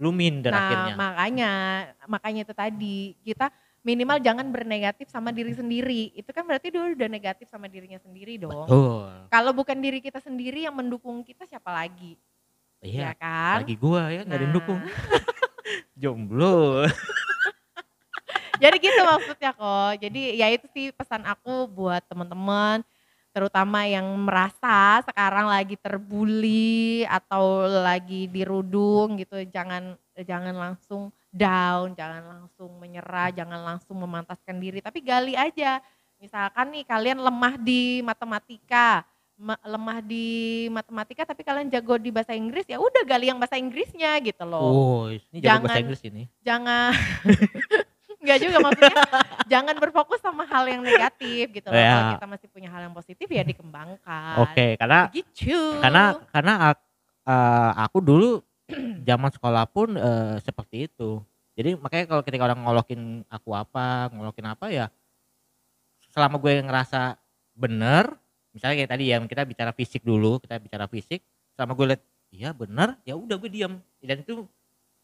lu 0.00 0.10
minder 0.10 0.48
nah 0.48 0.64
akhirnya. 0.64 0.94
makanya, 0.96 1.52
makanya 2.08 2.40
itu 2.48 2.54
tadi 2.56 2.96
kita 3.20 3.52
minimal 3.84 4.16
jangan 4.20 4.48
bernegatif 4.48 5.08
sama 5.12 5.28
diri 5.32 5.52
sendiri. 5.52 6.12
Itu 6.16 6.32
kan 6.32 6.44
berarti 6.48 6.72
dia 6.72 6.80
udah 6.84 7.08
negatif 7.08 7.48
sama 7.52 7.68
dirinya 7.68 8.00
sendiri 8.00 8.40
dong. 8.40 8.64
Betul, 8.64 9.28
Kalau 9.28 9.52
bukan 9.52 9.76
diri 9.78 10.00
kita 10.00 10.20
sendiri 10.20 10.64
yang 10.64 10.72
mendukung 10.76 11.20
kita 11.20 11.44
siapa 11.44 11.68
lagi? 11.72 12.16
iya. 12.80 13.12
Ya 13.12 13.12
kan? 13.16 13.62
Lagi 13.64 13.76
gua 13.76 14.08
ya 14.08 14.24
nggak 14.24 14.36
ada 14.36 14.44
yang 14.44 14.52
Nah. 14.52 14.58
dukung. 14.58 14.80
Jomblo. 16.00 16.88
Jadi 18.60 18.76
gitu 18.80 19.00
maksudnya 19.04 19.50
kok. 19.56 19.92
Jadi 20.00 20.22
ya 20.36 20.46
itu 20.52 20.66
sih 20.72 20.92
pesan 20.92 21.24
aku 21.24 21.64
buat 21.68 22.04
teman-teman 22.08 22.84
terutama 23.40 23.88
yang 23.88 24.04
merasa 24.20 25.00
sekarang 25.00 25.48
lagi 25.48 25.72
terbully 25.74 27.08
atau 27.08 27.64
lagi 27.64 28.28
dirudung 28.28 29.16
gitu 29.16 29.40
jangan 29.48 29.96
jangan 30.20 30.52
langsung 30.52 31.08
down, 31.32 31.96
jangan 31.96 32.20
langsung 32.26 32.76
menyerah, 32.76 33.32
jangan 33.32 33.64
langsung 33.64 33.96
memantaskan 33.96 34.60
diri 34.60 34.84
tapi 34.84 35.00
gali 35.00 35.32
aja. 35.32 35.80
Misalkan 36.20 36.68
nih 36.68 36.84
kalian 36.84 37.16
lemah 37.16 37.56
di 37.56 38.04
matematika, 38.04 39.08
ma- 39.34 39.56
lemah 39.64 40.04
di 40.04 40.26
matematika 40.68 41.24
tapi 41.24 41.40
kalian 41.40 41.72
jago 41.72 41.96
di 41.96 42.12
bahasa 42.12 42.36
Inggris 42.36 42.68
ya 42.68 42.76
udah 42.76 43.08
gali 43.08 43.32
yang 43.32 43.40
bahasa 43.40 43.56
Inggrisnya 43.56 44.20
gitu 44.20 44.44
loh 44.44 44.68
Oh, 44.68 45.04
ini 45.08 45.40
jago 45.40 45.64
bahasa 45.64 45.80
Jangan- 45.80 45.80
Inggris 45.80 46.02
ini. 46.04 46.22
jangan 46.44 46.92
Enggak 48.30 48.40
juga 48.46 48.56
maksudnya 48.62 48.98
jangan 49.50 49.74
berfokus 49.82 50.22
sama 50.22 50.46
hal 50.46 50.70
yang 50.70 50.86
negatif 50.86 51.50
gitu 51.50 51.66
loh. 51.66 51.74
Ya. 51.74 51.90
Kalau 51.90 52.14
kita 52.14 52.28
masih 52.30 52.48
punya 52.54 52.68
hal 52.70 52.86
yang 52.86 52.94
positif 52.94 53.26
ya 53.26 53.42
dikembangkan. 53.42 54.46
Oke, 54.46 54.78
karena 54.78 55.10
Begitu. 55.10 55.58
karena 55.82 56.14
karena 56.30 56.54
eh, 57.26 57.70
aku 57.82 57.98
dulu 57.98 58.30
zaman 59.08 59.30
sekolah 59.34 59.66
pun 59.66 59.98
eh, 59.98 60.38
seperti 60.42 60.86
itu 60.86 61.18
jadi 61.58 61.76
makanya 61.76 62.04
kalau 62.08 62.22
ketika 62.24 62.46
orang 62.46 62.60
ngolokin 62.62 63.26
aku 63.28 63.52
apa 63.52 64.08
ngolokin 64.14 64.46
apa 64.48 64.66
ya 64.70 64.86
selama 66.10 66.40
gue 66.40 66.62
ngerasa 66.62 67.20
bener 67.54 68.16
misalnya 68.50 68.82
kayak 68.82 68.90
tadi 68.96 69.04
ya 69.12 69.16
kita 69.22 69.42
bicara 69.46 69.70
fisik 69.76 70.02
dulu 70.02 70.40
kita 70.42 70.58
bicara 70.58 70.88
fisik 70.88 71.22
selama 71.54 71.76
gue 71.76 71.86
lihat 71.94 72.02
iya 72.32 72.50
bener 72.54 72.98
ya 73.04 73.14
udah 73.14 73.36
gue 73.38 73.50
diam 73.50 73.78
dan 74.02 74.24
itu 74.24 74.46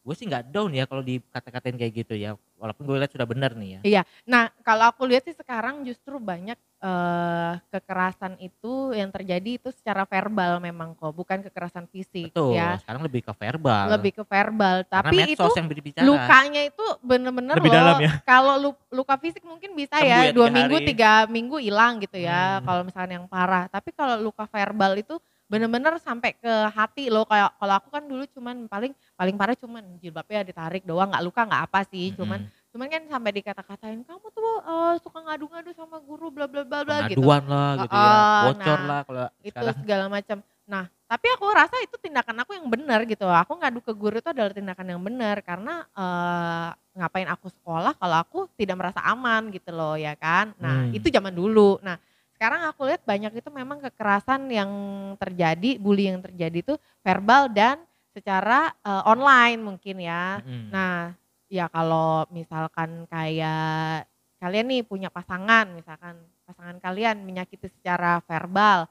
gue 0.07 0.15
sih 0.15 0.23
nggak 0.23 0.47
down 0.47 0.71
ya 0.71 0.87
kalau 0.87 1.03
dikata-katain 1.03 1.75
kayak 1.75 1.93
gitu 1.93 2.15
ya. 2.15 2.39
Walaupun 2.55 2.87
gue 2.87 2.95
lihat 2.95 3.11
sudah 3.11 3.27
benar 3.27 3.51
nih 3.53 3.69
ya. 3.69 3.79
Iya. 3.83 4.01
Nah, 4.23 4.47
kalau 4.63 4.87
aku 4.87 5.03
lihat 5.03 5.27
sih 5.27 5.35
sekarang 5.35 5.83
justru 5.83 6.15
banyak 6.15 6.55
eh, 6.77 7.53
kekerasan 7.69 8.39
itu 8.39 8.95
yang 8.95 9.11
terjadi 9.11 9.59
itu 9.59 9.69
secara 9.75 10.07
verbal 10.07 10.57
memang 10.57 10.95
kok, 10.95 11.11
bukan 11.11 11.43
kekerasan 11.43 11.85
fisik 11.91 12.31
Betul, 12.31 12.55
ya. 12.55 12.79
sekarang 12.79 13.03
lebih 13.03 13.25
ke 13.25 13.33
verbal. 13.35 13.85
Lebih 13.93 14.11
ke 14.15 14.23
verbal, 14.23 14.75
Karena 14.85 15.09
tapi 15.11 15.15
itu 15.33 15.43
yang 15.53 15.67
berbicara. 15.67 16.05
lukanya 16.05 16.61
itu 16.63 16.85
bener-bener 17.03 17.55
Lebih 17.59 17.69
loh. 17.69 17.77
dalam 17.77 17.95
ya? 17.99 18.11
Kalau 18.23 18.53
lu- 18.57 18.83
luka 18.93 19.15
fisik 19.19 19.43
mungkin 19.43 19.73
bisa 19.73 19.97
Sembuh 19.97 20.07
ya, 20.07 20.29
ya 20.29 20.33
dua 20.33 20.47
tiga 20.47 20.55
minggu, 20.57 20.75
hari. 20.79 20.85
tiga 20.87 21.11
minggu 21.27 21.57
hilang 21.59 21.93
gitu 21.99 22.17
ya. 22.17 22.57
Hmm. 22.57 22.65
Kalau 22.65 22.81
misalnya 22.87 23.13
yang 23.19 23.27
parah. 23.27 23.65
Tapi 23.67 23.89
kalau 23.91 24.15
luka 24.21 24.45
verbal 24.47 24.97
itu 24.97 25.17
bener-bener 25.47 25.95
sampai 25.97 26.35
ke 26.35 26.53
hati 26.69 27.07
loh. 27.07 27.23
Kayak 27.23 27.55
kalau 27.55 27.73
aku 27.79 27.87
kan 27.89 28.03
dulu 28.03 28.23
cuman 28.35 28.67
paling 28.67 28.91
paling 29.15 29.35
parah 29.39 29.55
cuman 29.55 29.83
jilbabnya 29.97 30.43
ditarik 30.43 30.83
doang, 30.83 31.09
nggak 31.09 31.23
luka 31.23 31.41
nggak 31.47 31.63
apa 31.71 31.79
sih. 31.87 32.11
Cuman 32.13 32.39
Mm-mm. 32.43 32.71
cuman 32.75 32.87
kan 32.91 33.01
sampai 33.07 33.31
dikata-katain 33.33 33.99
kamu 34.03 34.27
tuh 34.29 34.53
eh, 34.61 34.93
suka 35.01 35.19
ngadu-ngadu 35.23 35.71
sama 35.73 35.97
guru 36.03 36.27
bla 36.29 36.45
bla 36.45 36.61
bla 36.67 36.83
bla 36.83 36.97
gitu. 37.07 37.23
pengaduan 37.23 37.43
lah 37.47 37.69
gitu 37.81 37.95
ya. 37.95 38.15
Heeh, 38.19 38.41
Bocor 38.43 38.77
nah, 38.77 38.87
lah 38.87 38.99
kalau 39.07 39.25
Itu 39.39 39.49
sekarang. 39.49 39.77
segala 39.81 40.05
macam. 40.11 40.37
Nah, 40.67 40.83
tapi 41.07 41.27
aku 41.31 41.45
rasa 41.55 41.75
itu 41.79 41.95
tindakan 41.95 42.43
aku 42.43 42.51
yang 42.51 42.67
benar 42.67 42.99
gitu. 43.07 43.23
Aku 43.23 43.55
ngadu 43.55 43.79
ke 43.79 43.95
guru 43.95 44.19
itu 44.19 44.27
adalah 44.27 44.51
tindakan 44.51 44.87
yang 44.91 45.01
benar 45.01 45.39
karena 45.39 45.87
eh, 45.95 46.69
ngapain 46.97 47.29
aku 47.29 47.47
sekolah 47.47 47.93
kalau 47.95 48.17
aku 48.19 48.39
tidak 48.59 48.75
merasa 48.75 48.99
aman 49.05 49.47
gitu 49.55 49.71
loh 49.71 49.95
ya 49.95 50.11
kan. 50.19 50.51
Nah, 50.59 50.91
Hmm. 50.91 50.97
itu 50.97 51.07
zaman 51.07 51.31
dulu. 51.31 51.79
Nah, 51.79 51.95
sekarang 52.37 52.69
aku 52.69 52.85
lihat 52.85 53.01
banyak 53.01 53.33
itu 53.41 53.49
memang 53.49 53.81
kekerasan 53.81 54.45
yang 54.53 54.69
terjadi, 55.17 55.81
bully 55.81 56.13
yang 56.13 56.21
terjadi 56.21 56.61
itu 56.61 56.77
verbal 57.01 57.49
dan 57.49 57.81
secara 58.13 58.69
eh, 58.85 59.03
online 59.09 59.57
mungkin 59.57 59.97
ya. 59.97 60.37
Mm-mm. 60.45 60.69
Nah, 60.69 61.17
ya 61.49 61.65
kalau 61.73 62.29
misalkan 62.29 63.09
kayak 63.09 64.05
kalian 64.37 64.69
nih 64.69 64.85
punya 64.85 65.09
pasangan, 65.09 65.65
misalkan 65.73 66.21
pasangan 66.45 66.77
kalian 66.77 67.25
menyakiti 67.25 67.73
secara 67.73 68.21
verbal, 68.29 68.85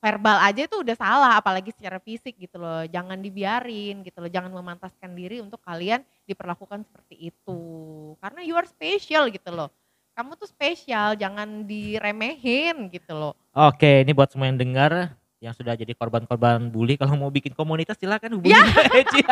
verbal 0.00 0.38
aja 0.40 0.64
itu 0.64 0.80
udah 0.80 0.96
salah, 0.96 1.32
apalagi 1.36 1.74
secara 1.76 2.00
fisik 2.00 2.40
gitu 2.40 2.56
loh. 2.56 2.88
Jangan 2.88 3.20
dibiarin 3.20 4.00
gitu 4.00 4.24
loh, 4.24 4.30
jangan 4.32 4.48
memantaskan 4.48 5.12
diri 5.12 5.44
untuk 5.44 5.60
kalian 5.60 6.00
diperlakukan 6.24 6.88
seperti 6.88 7.30
itu. 7.34 7.60
Karena 8.16 8.40
you 8.40 8.56
are 8.56 8.64
special 8.66 9.28
gitu 9.28 9.52
loh. 9.52 9.68
Kamu 10.18 10.34
tuh 10.34 10.50
spesial, 10.50 11.14
jangan 11.14 11.62
diremehin 11.62 12.90
gitu 12.90 13.14
loh. 13.14 13.38
Oke, 13.54 14.02
ini 14.02 14.10
buat 14.10 14.26
semua 14.26 14.50
yang 14.50 14.58
dengar 14.58 15.14
yang 15.38 15.54
sudah 15.54 15.78
jadi 15.78 15.94
korban-korban 15.94 16.66
bully 16.66 16.98
kalau 16.98 17.14
mau 17.14 17.30
bikin 17.30 17.54
komunitas 17.54 17.94
silakan 17.94 18.34
hubungi 18.34 18.50
Ya. 18.50 18.66
Eci. 18.98 19.22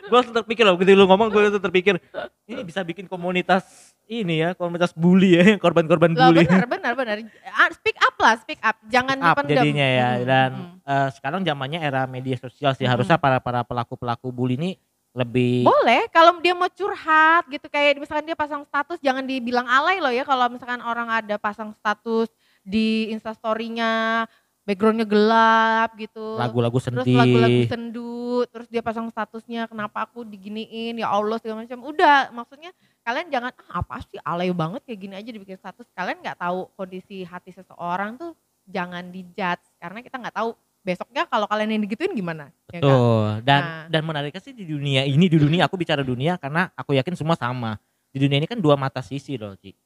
gue 0.00 0.16
langsung 0.16 0.32
terpikir 0.34 0.64
loh, 0.64 0.74
begitu 0.74 0.96
lu 0.96 1.04
ngomong 1.04 1.28
gue 1.28 1.40
langsung 1.42 1.60
terpikir 1.60 2.00
ini 2.44 2.64
bisa 2.64 2.80
bikin 2.80 3.04
komunitas 3.04 3.92
ini 4.08 4.40
ya, 4.40 4.56
komunitas 4.56 4.90
bully 4.90 5.36
ya, 5.36 5.44
korban-korban 5.62 6.10
bully. 6.10 6.48
benar, 6.48 6.64
benar, 6.66 6.92
benar. 6.96 7.16
Ah, 7.46 7.68
Speak 7.70 8.00
up 8.00 8.16
lah, 8.16 8.34
speak 8.40 8.60
up. 8.60 8.80
Jangan 8.88 9.20
up 9.20 9.36
dipendam. 9.36 9.60
jadinya 9.60 9.84
ya 9.86 10.08
Hmm, 10.10 10.24
dan 10.24 10.50
hmm. 10.50 10.76
eh, 10.82 11.08
sekarang 11.12 11.40
zamannya 11.44 11.78
era 11.78 12.08
media 12.08 12.34
sosial 12.34 12.72
sih 12.72 12.88
Mm-mm. 12.88 12.96
harusnya 12.96 13.20
para 13.20 13.36
para 13.36 13.60
pelaku 13.62 13.94
pelaku 13.94 14.32
bully 14.32 14.56
ini 14.56 14.70
lebih 15.10 15.66
Boleh 15.66 16.06
kalau 16.14 16.38
dia 16.38 16.54
mau 16.54 16.70
curhat 16.70 17.44
gitu 17.50 17.66
kayak 17.66 17.98
misalkan 17.98 18.30
dia 18.30 18.38
pasang 18.38 18.62
status 18.62 19.02
jangan 19.02 19.26
dibilang 19.26 19.66
alay 19.66 19.98
loh 19.98 20.14
ya 20.14 20.22
kalau 20.22 20.46
misalkan 20.46 20.78
orang 20.86 21.10
ada 21.10 21.34
pasang 21.34 21.74
status 21.74 22.30
di 22.62 23.10
instastorynya 23.10 24.24
backgroundnya 24.70 25.08
gelap 25.08 25.90
gitu. 25.98 26.38
lagu-lagu 26.38 26.78
terus 26.78 27.02
sedih 27.02 27.18
lagu-lagu 27.18 27.60
sendu, 27.66 28.46
terus 28.54 28.68
dia 28.70 28.78
pasang 28.84 29.10
statusnya 29.10 29.66
kenapa 29.66 30.06
aku 30.06 30.22
diginiin 30.22 31.00
ya 31.00 31.10
Allah 31.10 31.42
segala 31.42 31.66
macam. 31.66 31.80
Udah 31.82 32.30
maksudnya 32.30 32.70
kalian 33.02 33.26
jangan 33.34 33.50
ah 33.50 33.82
apa 33.82 33.98
sih 34.06 34.20
alay 34.22 34.54
banget 34.54 34.86
kayak 34.86 35.00
gini 35.00 35.14
aja 35.18 35.30
dibikin 35.32 35.58
status. 35.58 35.90
Kalian 35.90 36.22
nggak 36.22 36.38
tahu 36.38 36.70
kondisi 36.78 37.26
hati 37.26 37.50
seseorang 37.50 38.14
tuh 38.14 38.36
jangan 38.68 39.10
dijudge 39.10 39.64
karena 39.82 39.98
kita 40.06 40.16
nggak 40.22 40.36
tahu 40.38 40.54
besoknya 40.80 41.24
kalau 41.24 41.44
kalian 41.44 41.74
yang 41.74 41.82
digituin 41.82 42.10
gimana. 42.10 42.48
ya 42.66 42.78
kan? 42.78 42.82
Betul. 42.82 43.26
Dan 43.42 43.60
Nah. 43.60 43.84
dan 43.88 44.02
menariknya 44.02 44.40
sih 44.40 44.50
di 44.50 44.64
dunia 44.64 45.02
ini 45.02 45.26
di 45.26 45.36
dunia 45.36 45.64
aku 45.64 45.76
bicara 45.76 46.00
dunia 46.00 46.36
karena 46.36 46.72
aku 46.72 46.92
yakin 46.92 47.14
semua 47.14 47.34
sama. 47.34 47.76
Di 48.08 48.18
dunia 48.18 48.36
ini 48.36 48.46
kan 48.46 48.56
dua 48.56 48.74
mata 48.74 48.98
sisi 49.00 49.36
loh, 49.36 49.54
Ci. 49.54 49.76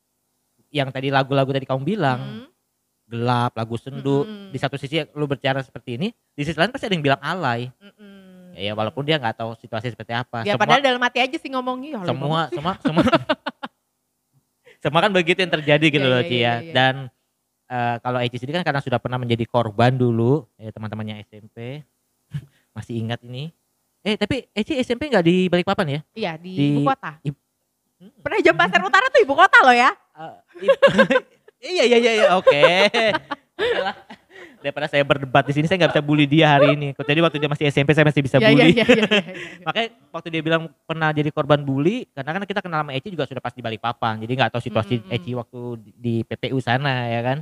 Yang 0.70 0.88
tadi 0.90 1.08
lagu-lagu 1.08 1.50
tadi 1.50 1.64
kamu 1.64 1.82
bilang 1.84 2.20
Hmm. 2.20 2.46
gelap, 3.04 3.52
lagu 3.52 3.74
sendu. 3.74 4.24
Mm-mm. 4.24 4.48
Di 4.48 4.56
satu 4.56 4.74
sisi 4.74 5.02
lu 5.12 5.24
berbicara 5.24 5.60
seperti 5.60 5.94
ini, 5.94 6.08
di 6.30 6.42
sisi 6.42 6.56
lain 6.56 6.70
pasti 6.70 6.86
ada 6.86 6.94
yang 6.94 7.04
bilang 7.04 7.20
alay. 7.20 7.68
Mm-mm. 7.74 8.56
Ya 8.56 8.72
walaupun 8.72 9.02
dia 9.02 9.18
nggak 9.18 9.34
tahu 9.36 9.52
situasi 9.56 9.90
seperti 9.90 10.14
apa. 10.14 10.40
Ya 10.40 10.54
semua 10.54 10.62
padahal 10.62 10.80
dalam 10.80 11.02
hati 11.02 11.18
aja 11.18 11.36
sih 11.36 11.50
ngomongnya. 11.50 11.98
"Ya, 11.98 12.06
semua 12.06 12.40
semua 12.48 12.72
semua 12.80 13.02
semua 14.80 15.00
kan 15.00 15.10
begitu 15.10 15.40
yang 15.40 15.52
terjadi 15.52 15.86
gitu 15.90 16.00
Iya, 16.00 16.12
loh 16.12 16.20
iya, 16.20 16.28
Ci 16.28 16.36
ya. 16.36 16.54
iya. 16.60 16.72
Dan 16.72 16.94
eh, 17.74 17.96
kalau 17.98 18.18
Eci 18.22 18.38
sendiri 18.38 18.62
kan 18.62 18.66
karena 18.66 18.78
sudah 18.78 19.02
pernah 19.02 19.18
menjadi 19.18 19.42
korban 19.44 19.90
dulu 19.90 20.46
ya 20.54 20.70
teman-temannya 20.70 21.26
SMP 21.26 21.82
masih 22.76 23.02
ingat 23.02 23.18
ini. 23.22 23.50
Eh 24.00 24.14
tapi 24.14 24.46
Eci 24.52 24.78
SMP 24.78 25.10
nggak 25.10 25.24
di 25.24 25.48
Balikpapan 25.48 25.86
ya? 25.90 26.00
Iya 26.14 26.32
di, 26.38 26.52
Di- 26.54 26.70
ibu 26.70 26.80
kota. 26.84 27.18
i- 27.20 27.42
Pernah 28.20 28.38
jam 28.38 28.52
pasar 28.54 28.80
utara 28.80 29.08
tuh 29.08 29.20
ibu 29.20 29.32
kota 29.32 29.58
loh 29.60 29.72
ya. 29.72 29.90
Eh, 30.14 30.36
i- 30.62 30.78
iya 31.74 31.84
iya 31.84 31.98
iya 31.98 32.12
iya 32.14 32.28
oke. 32.36 32.62
Lah. 33.80 33.96
Daripada 34.60 34.88
saya 34.88 35.04
berdebat 35.04 35.44
di 35.44 35.52
sini 35.52 35.68
saya 35.68 35.76
nggak 35.78 35.92
bisa 35.92 36.04
bully 36.04 36.24
dia 36.24 36.56
hari 36.56 36.72
ini. 36.72 36.92
Jadi 36.92 37.20
waktu 37.20 37.36
dia 37.36 37.48
masih 37.48 37.64
SMP 37.68 37.92
saya 37.92 38.04
masih 38.04 38.20
bisa 38.20 38.36
Iya, 38.36 38.48
iya, 38.48 38.50
bully. 38.50 38.70
iya, 38.72 38.84
iya, 38.84 39.04
iya. 39.04 39.24
Makanya 39.68 39.88
waktu 40.08 40.28
dia 40.32 40.40
bilang 40.40 40.62
pernah 40.84 41.12
jadi 41.12 41.28
korban 41.28 41.60
bully, 41.60 42.08
karena 42.12 42.30
kan 42.32 42.42
kita 42.44 42.60
kenal 42.60 42.80
sama 42.80 42.92
Eci 42.92 43.08
juga 43.08 43.24
sudah 43.24 43.40
pas 43.40 43.52
di 43.52 43.60
Balikpapan. 43.60 44.20
Jadi 44.20 44.32
nggak 44.34 44.50
tahu 44.52 44.62
situasi 44.64 44.94
Mm, 44.96 45.00
mm, 45.00 45.08
mm. 45.08 45.16
Eci 45.16 45.30
waktu 45.32 45.60
di 45.94 46.14
PPU 46.24 46.58
sana 46.60 47.08
ya 47.08 47.20
kan. 47.20 47.38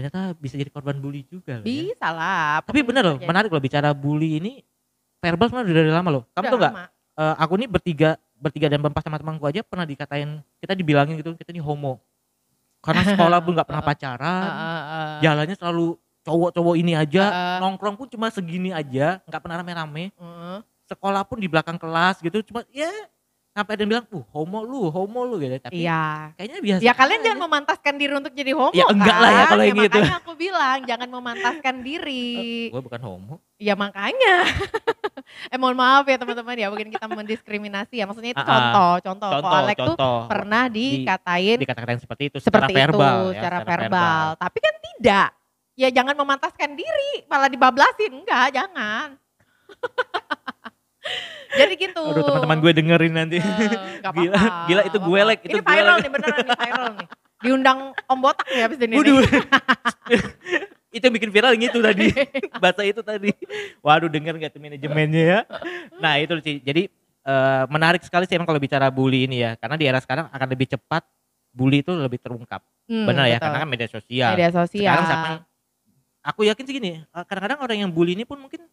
Ternyata 0.00 0.32
bisa 0.40 0.56
jadi 0.56 0.72
korban 0.72 0.96
bully 0.96 1.28
juga 1.28 1.60
loh 1.60 1.68
ya. 1.68 1.92
Bisa 1.92 2.08
lah. 2.08 2.64
Tapi 2.64 2.80
bener 2.80 3.04
loh, 3.04 3.16
menarik 3.20 3.52
loh 3.52 3.60
bicara 3.60 3.92
bully 3.92 4.40
ini 4.40 4.64
verbal 5.20 5.52
sebenarnya 5.52 5.68
udah 5.68 5.76
dari 5.76 5.92
lama 5.92 6.08
loh. 6.08 6.22
Kamu 6.32 6.40
Udah 6.40 6.50
tuh 6.50 6.58
nggak? 6.58 6.74
eh, 7.20 7.34
aku 7.36 7.52
nih 7.60 7.68
bertiga 7.68 8.10
bertiga 8.40 8.66
dan 8.72 8.80
berempat 8.80 9.04
sama 9.04 9.20
temanku 9.20 9.44
aja 9.44 9.60
pernah 9.60 9.84
dikatain 9.84 10.40
kita 10.64 10.72
dibilangin 10.72 11.20
gitu 11.20 11.36
kita 11.36 11.52
nih 11.52 11.60
homo. 11.60 12.00
Karena 12.80 13.04
sekolah 13.04 13.44
pun 13.44 13.52
nggak 13.52 13.68
pernah 13.68 13.84
pacaran, 13.92 14.48
Eh, 14.48 14.56
eh, 14.56 14.80
eh. 14.80 15.16
jalannya 15.20 15.56
selalu 15.60 15.86
cowok-cowok 16.24 16.74
ini 16.80 16.96
aja, 16.96 17.58
nongkrong 17.60 18.00
pun 18.00 18.08
cuma 18.08 18.32
segini 18.32 18.72
aja, 18.72 19.20
nggak 19.28 19.40
pernah 19.44 19.60
rame-rame 19.60 20.12
sekolah 20.90 21.22
pun 21.22 21.38
di 21.38 21.46
belakang 21.46 21.78
kelas 21.78 22.18
gitu 22.18 22.42
cuma 22.42 22.66
ya 22.74 22.90
sampai 23.50 23.74
ada 23.74 23.82
yang 23.82 23.90
bilang 23.90 24.06
uh 24.08 24.24
homo 24.30 24.62
lu 24.62 24.86
homo 24.88 25.20
lu 25.24 25.36
gitu 25.36 25.58
tapi 25.58 25.82
Iya. 25.82 26.30
kayaknya 26.34 26.58
biasa 26.60 26.80
Ya 26.80 26.92
kalian 26.94 27.18
aja. 27.18 27.26
jangan 27.26 27.40
memantaskan 27.42 27.94
diri 27.94 28.12
untuk 28.14 28.32
jadi 28.32 28.52
homo 28.52 28.70
Ya, 28.72 28.86
enggak 28.86 29.16
lah 29.16 29.26
ya 29.28 29.36
kan? 29.36 29.48
kalau 29.48 29.64
yang 29.64 29.76
gitu. 29.76 29.98
Makanya 29.98 30.16
aku 30.16 30.32
bilang 30.34 30.78
jangan 30.84 31.08
memantaskan 31.10 31.74
diri. 31.82 32.30
gue 32.72 32.80
bukan 32.80 33.00
homo 33.00 33.34
Ya 33.56 33.74
makanya. 33.74 34.34
eh 35.52 35.58
mohon 35.58 35.74
maaf 35.74 36.06
ya 36.06 36.16
teman-teman 36.16 36.56
ya 36.56 36.66
mungkin 36.68 36.88
kita 36.88 37.06
mendiskriminasi 37.06 37.94
ya. 37.96 38.06
Maksudnya 38.06 38.32
itu 38.32 38.40
contoh, 38.40 38.92
contoh. 39.02 39.30
contoh 39.32 39.50
Alek 39.52 39.78
tuh 39.78 39.96
pernah 40.26 40.64
Di- 40.66 41.02
dikatain 41.02 41.58
dikatakan 41.58 41.98
seperti 41.98 42.22
itu 42.26 42.38
seperti 42.38 42.70
secara 42.70 42.86
verbal 42.86 43.02
itu 43.02 43.26
ya, 43.26 43.32
secara 43.36 43.58
verbal. 43.60 44.24
Tapi 44.38 44.58
kan 44.58 44.74
tidak. 44.80 45.28
Ya 45.74 45.88
jangan 45.88 46.14
memantaskan 46.14 46.70
diri, 46.72 47.24
malah 47.26 47.48
dibablasin. 47.48 48.12
Enggak, 48.14 48.52
jangan. 48.52 49.18
Jadi 51.60 51.74
gitu. 51.82 51.98
aduh 51.98 52.22
teman-teman 52.22 52.58
gue 52.62 52.72
dengerin 52.78 53.12
nanti. 53.14 53.36
Nggak 53.42 54.12
Gila, 54.16 54.34
apa-apa, 54.38 54.66
gila, 54.70 54.82
itu 54.86 54.98
gue 55.02 55.20
like, 55.26 55.42
itu 55.42 55.58
Ini 55.58 55.62
viral 55.66 55.96
nih 55.98 56.10
beneran 56.14 56.36
nih 56.46 56.58
viral 56.62 56.88
nih. 56.94 57.08
Diundang 57.40 57.78
Om 58.06 58.18
Botak 58.22 58.46
nih 58.46 58.62
habis 58.62 58.78
ini. 58.78 58.94
Waduh. 58.94 59.22
itu 60.94 61.02
yang 61.02 61.14
bikin 61.14 61.30
viral 61.34 61.50
yang 61.58 61.64
itu 61.66 61.78
tadi. 61.82 62.06
Bahasa 62.62 62.82
itu 62.86 63.00
tadi. 63.02 63.30
Waduh 63.82 64.06
denger 64.06 64.38
gak 64.38 64.50
tuh 64.54 64.62
manajemennya 64.62 65.22
ya? 65.26 65.40
Nah 65.98 66.22
itu 66.22 66.38
sih. 66.38 66.62
Jadi 66.62 66.86
eh, 67.26 67.62
menarik 67.66 68.06
sekali 68.06 68.30
sih 68.30 68.38
emang 68.38 68.46
kalau 68.46 68.62
bicara 68.62 68.86
bully 68.86 69.26
ini 69.26 69.42
ya. 69.42 69.58
Karena 69.58 69.74
di 69.74 69.84
era 69.90 69.98
sekarang 69.98 70.30
akan 70.30 70.48
lebih 70.54 70.70
cepat 70.70 71.02
bully 71.50 71.82
itu 71.82 71.90
lebih 71.90 72.22
terungkap. 72.22 72.62
Hmm, 72.86 73.10
benar 73.10 73.26
ya 73.26 73.42
karena 73.42 73.66
kan 73.66 73.68
media 73.70 73.90
sosial. 73.90 74.38
Media 74.38 74.50
sosial. 74.54 74.86
sekarang 74.86 75.06
siapa 75.06 75.50
aku 76.24 76.44
yakin 76.46 76.64
sih 76.68 76.74
gini 76.76 77.00
eh, 77.00 77.24
kadang-kadang 77.24 77.58
orang 77.64 77.76
yang 77.86 77.90
bully 77.90 78.12
ini 78.12 78.28
pun 78.28 78.36
mungkin 78.36 78.64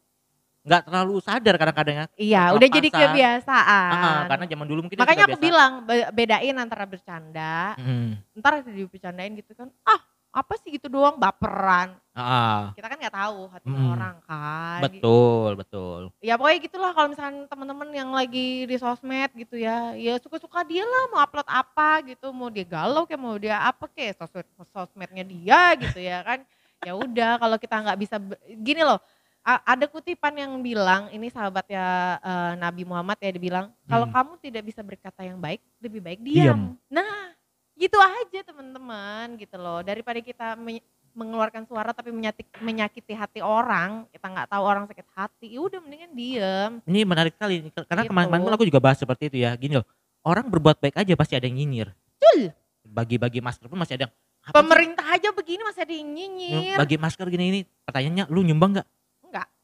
nggak 0.68 0.82
terlalu 0.84 1.16
sadar 1.24 1.56
kadang-kadang 1.56 1.96
ya 1.96 2.06
Iya, 2.20 2.44
udah 2.52 2.68
jadi 2.68 2.90
kebiasaan. 2.92 3.92
Ah, 3.96 4.20
karena 4.28 4.46
zaman 4.46 4.68
dulu 4.68 4.80
mungkin 4.84 5.00
Makanya 5.00 5.24
aku 5.26 5.40
biasa. 5.40 5.48
bilang 5.48 5.72
be- 5.88 6.10
bedain 6.12 6.56
antara 6.60 6.84
bercanda, 6.84 7.74
Hmm. 7.80 8.20
ntar 8.36 8.60
dibercandain 8.62 9.32
gitu 9.40 9.56
kan. 9.56 9.72
Ah, 9.82 10.04
apa 10.30 10.54
sih 10.60 10.76
gitu 10.76 10.92
doang 10.92 11.16
baperan. 11.16 11.96
Ah, 12.12 12.76
Kita 12.76 12.86
kan 12.86 13.00
nggak 13.00 13.16
tahu 13.16 13.40
hati 13.48 13.70
Hmm. 13.70 13.90
orang 13.90 14.16
kan. 14.22 14.80
betul 14.84 15.50
betul 15.56 16.02
Ya 16.20 16.36
pokoknya 16.36 16.60
gitulah 16.60 16.92
kalau 16.92 17.08
misalkan 17.10 17.48
teman-teman 17.48 17.90
yang 17.90 18.10
lagi 18.12 18.68
di 18.68 18.76
sosmed 18.76 19.32
gitu 19.34 19.56
ya, 19.56 19.96
ya 19.96 20.20
suka-suka 20.20 20.62
dia 20.62 20.84
lah 20.84 21.04
mau 21.10 21.22
upload 21.22 21.48
apa 21.48 22.04
gitu, 22.04 22.30
mau 22.36 22.52
dia 22.52 22.68
galau 22.68 23.08
kayak 23.08 23.22
mau 23.22 23.40
dia 23.40 23.58
apa 23.58 23.88
kayak 23.88 24.20
sosmed 24.20 24.46
sosmednya 24.68 25.24
dia 25.24 25.62
gitu 25.80 25.98
ya 25.98 26.22
kan. 26.22 26.40
Ya 26.78 26.94
udah 26.94 27.42
kalau 27.42 27.58
kita 27.58 27.74
nggak 27.80 27.98
bisa 27.98 28.16
gini 28.60 28.86
loh, 28.86 29.02
ada 29.48 29.86
kutipan 29.88 30.36
yang 30.36 30.52
bilang 30.60 31.08
ini 31.10 31.28
sahabatnya 31.28 31.86
eh, 32.20 32.54
Nabi 32.58 32.84
Muhammad 32.84 33.16
ya 33.18 33.32
dibilang 33.32 33.72
kalau 33.86 34.04
Hmm. 34.04 34.14
kamu 34.14 34.32
tidak 34.42 34.64
bisa 34.66 34.82
berkata 34.82 35.24
yang 35.24 35.40
baik 35.40 35.64
lebih 35.80 36.04
baik 36.04 36.20
Diam. 36.20 36.36
diam. 36.44 36.60
Nah 36.90 37.32
gitu 37.74 37.96
aja 37.96 38.40
teman-teman 38.44 39.38
gitu 39.38 39.56
loh 39.56 39.80
daripada 39.82 40.20
kita 40.20 40.58
me- 40.58 40.84
mengeluarkan 41.14 41.66
suara 41.66 41.90
tapi 41.92 42.12
menyakiti, 42.12 42.46
menyakiti 42.60 43.10
hati 43.12 43.40
orang 43.40 44.06
kita 44.12 44.28
nggak 44.28 44.48
tahu 44.48 44.62
orang 44.62 44.86
sakit 44.86 45.08
hati 45.10 45.48
ya 45.50 45.60
udah 45.60 45.80
mendingan 45.80 46.12
diam. 46.12 46.72
Ini 46.84 47.00
menarik 47.04 47.34
sekali 47.34 47.64
karena 47.72 48.04
Gitu. 48.04 48.12
kemarin-kemarin 48.12 48.44
pun 48.44 48.54
aku 48.54 48.66
juga 48.68 48.78
bahas 48.78 49.00
seperti 49.00 49.32
itu 49.32 49.38
ya. 49.42 49.56
Gini 49.56 49.80
loh, 49.80 49.88
orang 50.22 50.46
berbuat 50.46 50.78
baik 50.78 50.94
aja 50.94 51.14
pasti 51.16 51.34
ada 51.34 51.48
yang 51.48 51.56
nyinyir. 51.56 51.90
Betul. 51.90 52.52
Bagi-bagi 52.84 53.40
masker 53.40 53.66
pun 53.66 53.80
masih 53.80 53.96
ada 53.96 54.04
yang 54.06 54.14
"Apa 54.44 54.52
sih? 54.52 54.58
Pemerintah 54.60 55.06
aja 55.10 55.30
begini 55.32 55.62
masih 55.64 55.82
ada 55.84 55.94
yang 55.96 56.10
nyinyir. 56.12 56.76
bagi 56.78 56.96
masker 56.96 57.26
gini 57.28 57.46
ini 57.48 57.60
pertanyaannya 57.82 58.26
lu 58.28 58.44
nyumbang 58.44 58.78
nggak? 58.78 58.88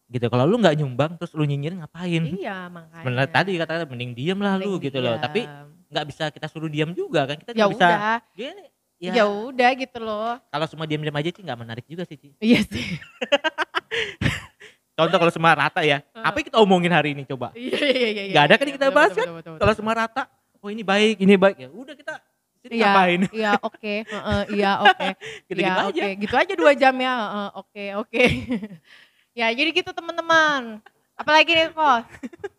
Gitu. 0.10 0.26
Kalau 0.30 0.46
lu 0.46 0.56
nggak 0.60 0.76
nyumbang 0.78 1.12
terus 1.18 1.32
lu 1.34 1.44
nyinyir 1.48 1.80
ngapain? 1.80 2.24
Iya 2.28 2.68
makanya. 2.70 3.06
Bener 3.06 3.26
tadi 3.32 3.52
kata 3.58 3.88
mending 3.88 4.12
diem 4.14 4.40
lah 4.40 4.56
lu 4.60 4.78
Mending 4.78 4.86
gitu 4.92 5.00
loh. 5.00 5.16
diam. 5.16 5.24
Tapi 5.26 5.42
nggak 5.94 6.06
bisa 6.10 6.24
kita 6.34 6.48
suruh 6.50 6.70
diam 6.70 6.92
juga 6.92 7.28
kan. 7.30 7.38
Kita 7.40 7.52
ya 7.56 7.66
bisa 7.70 7.88
udah, 7.88 8.18
gini. 8.34 8.66
ya. 9.02 9.12
Ya, 9.14 9.26
udah 9.28 9.70
gitu 9.76 9.98
loh. 10.00 10.40
kalau 10.48 10.66
semua 10.70 10.88
diam-diam 10.88 11.16
aja 11.16 11.30
sih 11.34 11.44
nggak 11.44 11.60
menarik 11.60 11.86
juga 11.88 12.04
sih. 12.08 12.16
Ci. 12.16 12.32
Iya 12.40 12.62
sih. 12.64 12.86
Contoh 14.98 15.18
kalau 15.18 15.34
semua 15.34 15.58
rata 15.58 15.82
ya, 15.82 16.06
apa 16.14 16.38
yang 16.38 16.48
kita 16.54 16.58
omongin 16.62 16.94
hari 16.94 17.18
ini 17.18 17.26
coba? 17.26 17.50
Iya 17.58 17.82
iya 17.82 18.10
iya. 18.14 18.24
Nggak 18.30 18.44
ada 18.46 18.56
kan 18.62 18.68
iya, 18.70 18.74
kita 18.78 18.88
betul, 18.88 18.98
bahas 18.98 19.10
betul, 19.10 19.18
kan? 19.18 19.26
betul, 19.26 19.52
betul. 19.58 19.62
Kalau 19.66 19.74
semua 19.74 19.94
rata, 19.98 20.22
oh 20.62 20.70
ini 20.70 20.84
baik, 20.86 21.16
ini 21.18 21.34
baik 21.34 21.58
ya. 21.58 21.70
Udah 21.74 21.96
kita 21.98 22.14
Iya, 22.64 22.96
ngapain? 22.96 23.22
Iya 23.36 23.52
oke, 23.60 23.96
iya 24.56 24.72
oke, 24.80 25.08
Gitu-gitu 25.52 25.68
iya 25.68 25.74
aja. 25.84 25.90
oke, 25.92 26.08
gitu 26.24 26.36
aja 26.40 26.54
dua 26.56 26.72
jam 26.78 26.96
ya, 26.96 27.14
oke 27.60 27.84
oke. 28.00 28.24
Ya 29.34 29.50
jadi 29.50 29.70
gitu 29.72 29.90
teman-teman. 29.90 30.80
Apalagi 31.14 31.52
nih 31.52 31.70
kos? 31.72 32.06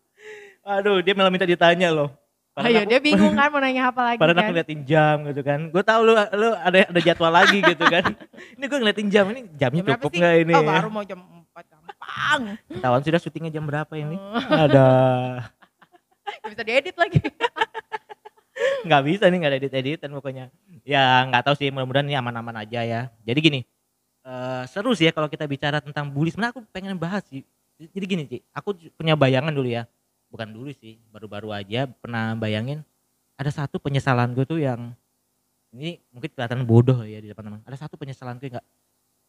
Aduh, 0.75 0.99
dia 0.99 1.13
malah 1.13 1.29
minta 1.29 1.45
ditanya 1.45 1.89
loh. 1.89 2.09
Padahal 2.51 2.71
Ayo 2.71 2.79
aku- 2.81 2.89
dia 2.89 2.99
bingung 3.01 3.35
kan 3.39 3.47
mau 3.49 3.59
nanya 3.59 3.91
apa 3.91 4.01
lagi 4.01 4.17
Padahal 4.17 4.33
kan? 4.33 4.41
aku 4.41 4.51
ngeliatin 4.53 4.81
jam 4.83 5.15
gitu 5.25 5.41
kan. 5.41 5.59
Gue 5.69 5.83
tahu 5.83 6.01
lu 6.01 6.13
lu 6.15 6.49
ada 6.55 6.77
ada 6.85 6.99
jadwal 6.99 7.29
lagi 7.29 7.59
gitu 7.59 7.83
kan. 7.83 8.03
Ini 8.55 8.63
gue 8.63 8.79
ngeliatin 8.79 9.07
jam 9.09 9.25
ini 9.29 9.41
jamnya 9.53 9.81
Jam 9.83 9.91
cukup 9.99 10.11
nggak 10.13 10.35
ini? 10.41 10.53
Oh 10.53 10.63
baru 10.63 10.87
mau 10.89 11.03
jam 11.03 11.19
4 11.19 11.51
gampang. 11.67 12.41
Tahuan 12.79 13.01
sudah 13.01 13.19
syutingnya 13.19 13.51
jam 13.51 13.63
berapa 13.63 13.91
ini? 13.93 14.15
Oh, 14.15 14.39
Ada 14.47 14.87
nggak 16.25 16.51
bisa 16.51 16.63
diedit 16.63 16.95
lagi. 16.95 17.19
nggak 18.85 19.01
bisa 19.03 19.23
nih 19.25 19.37
nggak 19.37 19.51
ada 19.51 19.59
edit 19.59 19.73
editan 19.75 20.09
pokoknya. 20.11 20.45
Ya 20.81 21.27
nggak 21.27 21.43
tahu 21.43 21.55
sih 21.55 21.69
mudah-mudahan 21.69 22.07
ini 22.07 22.15
aman-aman 22.15 22.55
aja 22.57 22.81
ya. 22.81 23.01
Jadi 23.21 23.39
gini 23.41 23.59
eh, 24.25 24.63
seru 24.67 24.91
sih 24.91 25.05
ya 25.05 25.13
kalau 25.13 25.29
kita 25.29 25.45
bicara 25.45 25.77
tentang 25.79 26.09
bully. 26.09 26.33
Sebenarnya 26.33 26.57
aku 26.57 26.65
pengen 26.69 26.97
bahas 26.97 27.21
sih. 27.29 27.45
Jadi 27.75 28.05
gini 28.07 28.23
sih, 28.25 28.39
aku 28.49 28.73
punya 28.95 29.13
bayangan 29.13 29.51
dulu 29.51 29.67
ya. 29.67 29.85
Bukan 30.27 30.49
dulu 30.49 30.71
sih, 30.73 30.97
baru-baru 31.11 31.51
aja 31.51 31.85
pernah 31.87 32.33
bayangin 32.33 32.81
ada 33.35 33.51
satu 33.51 33.77
penyesalan 33.77 34.31
gue 34.31 34.43
tuh 34.43 34.59
yang 34.59 34.95
ini 35.69 35.99
mungkin 36.07 36.31
kelihatan 36.31 36.63
bodoh 36.63 37.03
ya 37.03 37.19
di 37.19 37.29
depan 37.29 37.43
teman. 37.45 37.59
Ada 37.67 37.87
satu 37.87 37.95
penyesalan 37.95 38.39
gue 38.39 38.47
nggak 38.47 38.65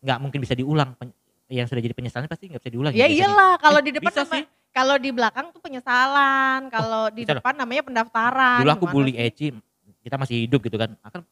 nggak 0.03 0.19
mungkin 0.23 0.39
bisa 0.41 0.55
diulang. 0.55 0.95
Pen- 0.95 1.15
yang 1.47 1.67
sudah 1.67 1.79
jadi 1.79 1.95
penyesalan 1.95 2.27
pasti 2.27 2.51
nggak 2.51 2.59
bisa 2.59 2.73
diulang. 2.75 2.91
ya 2.91 3.07
biasanya. 3.07 3.19
iyalah 3.23 3.53
kalau 3.59 3.79
Eh, 3.79 3.85
di 3.87 3.91
depan 3.95 4.11
bisa 4.11 4.23
nama- 4.27 4.35
sih. 4.35 4.45
kalau 4.71 4.97
di 4.99 5.11
belakang 5.15 5.47
tuh 5.51 5.61
penyesalan, 5.63 6.61
kalau 6.71 7.03
di 7.11 7.23
bisa 7.23 7.35
loh. 7.35 7.39
depan 7.43 7.55
namanya 7.55 7.83
pendaftaran. 7.87 8.61
Dulu 8.63 8.73
aku 8.75 8.87
bully? 8.91 9.13
Eci, 9.15 9.55
kita 10.03 10.17
masih 10.19 10.47
hidup 10.47 10.59
gitu 10.63 10.75
kan. 10.75 10.95
Akan 11.03 11.23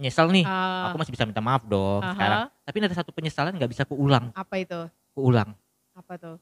menyesal 0.00 0.32
nih. 0.32 0.48
Ah, 0.48 0.88
Aku 0.88 0.96
masih 0.96 1.12
bisa 1.12 1.28
minta 1.28 1.44
maaf 1.44 1.60
dong 1.68 2.00
aha. 2.00 2.12
sekarang. 2.16 2.40
Tapi 2.64 2.76
ada 2.80 2.96
satu 2.96 3.10
penyesalan 3.12 3.52
nggak 3.52 3.70
bisa 3.70 3.84
kuulang, 3.84 4.32
apa 4.32 4.54
itu? 4.56 4.80
kuulang. 5.12 5.52
Apa 5.92 6.16
tuh? 6.16 6.36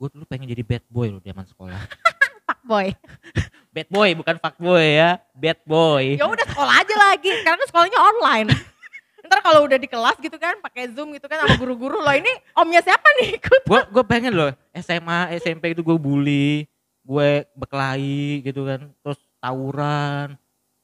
Gue 0.00 0.08
dulu 0.08 0.24
pengen 0.24 0.48
jadi 0.48 0.64
bad 0.64 0.84
boy 0.88 1.12
loh 1.12 1.20
zaman 1.20 1.44
sekolah. 1.44 1.76
Fuck 2.48 2.60
boy. 2.64 2.88
bad 3.74 3.88
boy 3.88 4.10
bukan 4.12 4.36
fuck 4.36 4.56
boy 4.60 4.84
ya, 4.84 5.16
bad 5.32 5.56
boy. 5.64 6.20
ya 6.20 6.28
udah 6.28 6.44
sekolah 6.44 6.74
aja 6.84 6.94
lagi 7.08 7.32
karena 7.40 7.56
kan 7.56 7.68
sekolahnya 7.72 8.00
online 8.04 8.48
ntar 9.24 9.40
kalau 9.40 9.64
udah 9.64 9.80
di 9.80 9.88
kelas 9.88 10.20
gitu 10.20 10.36
kan 10.36 10.60
pakai 10.60 10.92
zoom 10.92 11.16
gitu 11.16 11.24
kan 11.24 11.40
sama 11.40 11.56
guru-guru 11.56 12.04
loh 12.04 12.12
ini 12.12 12.28
omnya 12.52 12.84
siapa 12.84 13.06
nih 13.22 13.40
ikut 13.40 13.64
Gue 13.64 13.80
gue 13.88 14.04
pengen 14.04 14.36
loh 14.36 14.52
SMA 14.76 15.32
SMP 15.40 15.72
itu 15.72 15.80
gue 15.80 15.96
bully, 15.96 16.68
gue 17.00 17.28
berkelahi 17.56 18.44
gitu 18.44 18.68
kan, 18.68 18.92
terus 19.00 19.20
tawuran. 19.40 20.36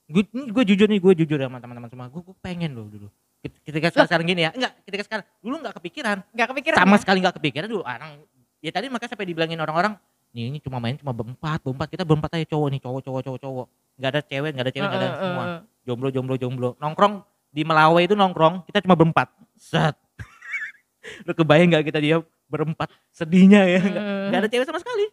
Gue 0.08 0.24
gue 0.32 0.64
jujur 0.64 0.88
nih 0.88 1.00
gue 1.00 1.12
jujur 1.24 1.36
sama 1.36 1.60
teman-teman 1.60 1.88
semua. 1.92 2.08
Gue 2.08 2.24
gue 2.24 2.36
pengen 2.40 2.72
loh 2.72 2.88
dulu. 2.88 3.08
Ketika 3.38 3.92
sekarang, 3.92 4.08
sekarang 4.08 4.26
gini 4.26 4.40
ya, 4.48 4.50
enggak 4.56 4.72
ketika 4.82 5.02
sekarang 5.06 5.24
dulu 5.38 5.54
nggak 5.62 5.74
kepikiran. 5.78 6.16
nggak 6.32 6.48
kepikiran 6.50 6.76
sama 6.80 6.96
ya? 6.96 7.00
sekali 7.04 7.18
nggak 7.22 7.36
kepikiran 7.38 7.68
dulu. 7.68 7.82
Orang 7.84 8.10
ya 8.58 8.70
tadi 8.72 8.86
makanya 8.90 9.10
sampai 9.14 9.26
dibilangin 9.28 9.60
orang-orang 9.62 9.94
nih 10.34 10.50
ini 10.50 10.58
cuma 10.60 10.76
main 10.82 10.98
cuma 10.98 11.14
berempat 11.14 11.62
berempat 11.62 11.88
kita 11.88 12.02
berempat 12.04 12.30
aja 12.36 12.46
cowok 12.50 12.68
nih 12.74 12.80
cowok 12.82 13.00
cowok 13.04 13.20
cowok 13.28 13.40
cowok. 13.44 13.66
Nggak 14.00 14.10
ada 14.10 14.20
cewek 14.24 14.50
nggak 14.56 14.64
ada 14.66 14.72
cewek 14.72 14.88
nggak 14.88 15.00
ada 15.00 15.08
Eh, 15.08 15.12
eh, 15.12 15.20
semua 15.22 15.44
jomblo 15.84 16.08
jomblo 16.10 16.34
jomblo. 16.36 16.68
Nongkrong 16.80 17.14
di 17.48 17.62
Melawai 17.64 18.02
itu 18.04 18.14
nongkrong 18.16 18.54
kita 18.64 18.78
cuma 18.82 18.96
berempat. 18.96 19.28
Set. 19.54 19.94
Lu 21.28 21.32
kebayang 21.32 21.68
nggak 21.70 21.84
kita 21.84 21.98
dia 22.00 22.16
berempat? 22.48 22.88
Sedihnya 23.12 23.62
ya. 23.68 23.80
Nggak 23.80 24.02
Eh. 24.02 24.26
nggak 24.32 24.40
ada 24.40 24.48
cewek 24.50 24.66
sama 24.66 24.80
sekali. 24.80 25.06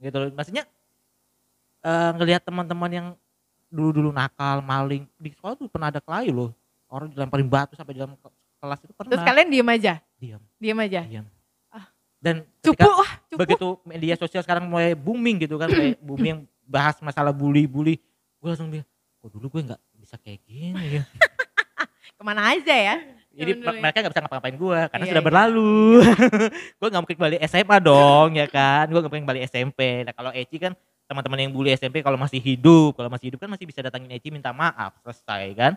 Gitu 0.00 0.16
loh. 0.16 0.28
Maksudnya 0.34 0.64
eh 1.78 2.10
ngelihat 2.18 2.42
teman-teman 2.42 2.90
yang 2.90 3.06
dulu-dulu 3.68 4.08
nakal 4.08 4.58
maling. 4.58 5.04
Di 5.14 5.30
sekolah 5.30 5.54
tuh 5.54 5.68
pernah 5.68 5.88
ada 5.88 5.98
kelahi 5.98 6.28
loh. 6.28 6.50
Orang 6.86 7.08
dilemparin 7.08 7.44
batu 7.44 7.72
sampai 7.72 7.92
di 7.92 8.00
dalam 8.00 8.14
ke- 8.14 8.32
kelas 8.58 8.80
itu 8.80 8.92
pernah. 8.92 9.10
Terus 9.12 9.22
kalian 9.22 9.48
diem 9.48 9.68
aja? 9.68 9.94
Diam 10.16 10.40
diem 10.56 10.78
aja? 10.78 11.00
Diam 11.04 11.26
Ah. 11.68 11.84
dan 12.18 12.42
cupu 12.58 12.82
wah 12.82 13.12
cupu. 13.24 13.38
begitu 13.38 13.68
media 13.84 14.14
sosial 14.14 14.40
sekarang 14.40 14.64
mulai 14.64 14.92
booming 14.92 15.38
gitu 15.38 15.54
kan 15.54 15.68
mulai 15.68 15.94
booming 16.02 16.36
bahas 16.64 16.98
masalah 16.98 17.30
bully 17.30 17.64
bully 17.64 18.00
gue 18.34 18.48
langsung 18.48 18.66
bilang 18.66 18.88
kok 19.14 19.30
dulu 19.30 19.46
gue 19.48 19.62
nggak 19.68 19.80
bisa 19.94 20.16
kayak 20.16 20.40
gini 20.42 20.74
ya? 20.96 21.02
Ke 22.18 22.22
mana 22.22 22.50
aja 22.50 22.74
ya? 22.74 22.96
Jadi 23.30 23.52
ya. 23.54 23.70
mereka 23.70 23.96
nggak 24.00 24.10
bisa 24.10 24.20
ngapa-ngapain 24.20 24.56
gue 24.56 24.78
karena 24.88 25.04
Iya, 25.04 25.10
sudah 25.12 25.22
iya. 25.22 25.28
berlalu. 25.30 25.76
Gue 26.80 26.88
nggak 26.88 27.02
mungkin 27.04 27.18
balik 27.20 27.40
SMA 27.46 27.76
dong 27.78 28.28
ya 28.34 28.46
kan? 28.48 28.84
Gue 28.86 28.98
nggak 28.98 29.12
mungkin 29.12 29.28
balik 29.28 29.42
SMP 29.46 29.78
nah 30.02 30.10
kalau 30.10 30.30
Eci 30.32 30.58
kan 30.58 30.74
teman-teman 31.08 31.40
yang 31.40 31.52
bully 31.56 31.72
SMP 31.72 32.04
kalau 32.04 32.20
masih 32.20 32.36
hidup 32.36 32.92
kalau 32.92 33.08
masih 33.08 33.32
hidup 33.32 33.40
kan 33.40 33.48
masih 33.48 33.64
bisa 33.64 33.80
datangin 33.80 34.12
Eci 34.12 34.28
minta 34.28 34.52
maaf 34.52 34.92
selesai 35.00 35.56
kan? 35.56 35.72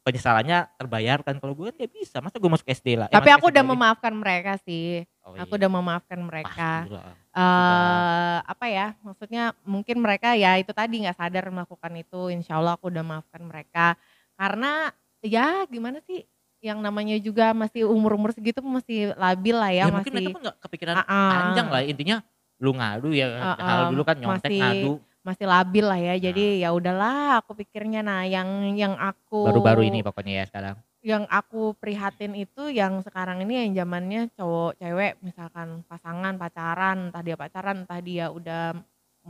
Penyesalannya 0.00 0.64
terbayarkan 0.80 1.36
kalau 1.36 1.52
gue 1.52 1.68
kan 1.68 1.76
nggak 1.76 1.92
bisa. 1.92 2.24
Masa 2.24 2.40
gue 2.40 2.48
masuk 2.48 2.64
SD 2.64 2.96
lah? 2.96 3.12
Eh, 3.12 3.20
tapi 3.20 3.28
masuk 3.28 3.36
aku 3.36 3.46
udah 3.52 3.64
memaafkan 3.68 4.12
mereka 4.16 4.56
sih. 4.64 5.04
Oh, 5.20 5.36
aku 5.36 5.54
iya. 5.54 5.58
udah 5.60 5.70
memaafkan 5.76 6.20
mereka. 6.24 6.70
Pastilah. 6.88 7.12
eh 7.36 8.38
apa 8.48 8.66
ya? 8.72 8.86
Maksudnya 9.04 9.52
mungkin 9.68 10.00
mereka 10.00 10.32
ya 10.32 10.56
itu 10.56 10.72
tadi 10.72 11.04
nggak 11.04 11.20
sadar 11.20 11.44
melakukan 11.52 11.92
itu. 12.00 12.32
Insya 12.32 12.56
Allah 12.56 12.80
aku 12.80 12.88
udah 12.88 13.04
maafkan 13.04 13.44
mereka. 13.44 14.00
Karena 14.40 14.88
ya 15.20 15.68
gimana 15.68 16.00
sih? 16.08 16.24
Yang 16.64 16.78
namanya 16.80 17.16
juga 17.20 17.52
masih 17.52 17.84
umur 17.84 18.16
umur 18.16 18.32
segitu 18.32 18.64
masih 18.64 19.12
labil 19.16 19.56
lah 19.56 19.72
ya, 19.72 19.88
ya, 19.88 19.92
mungkin 19.92 20.12
mereka 20.12 20.28
masih 20.28 20.36
pun 20.36 20.42
nggak 20.44 20.58
kepikiran 20.64 20.94
Ah, 20.96 21.04
ah. 21.04 21.28
panjang 21.32 21.68
lah. 21.68 21.80
Intinya 21.84 22.16
lu 22.60 22.76
ngadu 22.76 23.10
ya 23.16 23.26
Ah, 23.40 23.56
hal 23.56 23.80
dulu 23.90 24.04
kan 24.04 24.16
nyontek 24.20 24.52
masih 24.52 24.60
ngadu. 24.60 24.92
masih 25.24 25.46
labil 25.48 25.84
lah 25.84 26.00
ya. 26.00 26.14
Jadi 26.20 26.60
ya 26.60 26.68
udahlah 26.76 27.40
aku 27.40 27.56
pikirnya. 27.56 28.04
Nah 28.04 28.28
yang 28.28 28.76
yang 28.76 28.94
aku 29.00 29.48
baru-baru 29.48 29.88
ini 29.88 30.04
pokoknya 30.04 30.32
ya 30.40 30.44
sekarang. 30.46 30.76
Yang 31.00 31.24
aku 31.32 31.72
prihatin 31.80 32.36
itu 32.36 32.68
yang 32.68 33.00
sekarang 33.00 33.40
ini 33.48 33.64
yang 33.64 33.84
zamannya 33.84 34.28
cowok 34.36 34.76
cewek 34.76 35.16
misalkan 35.24 35.80
pasangan 35.88 36.36
pacaran 36.36 37.08
entah 37.08 37.24
dia 37.24 37.36
pacaran 37.40 37.88
entah 37.88 38.00
dia 38.04 38.28
udah 38.28 38.76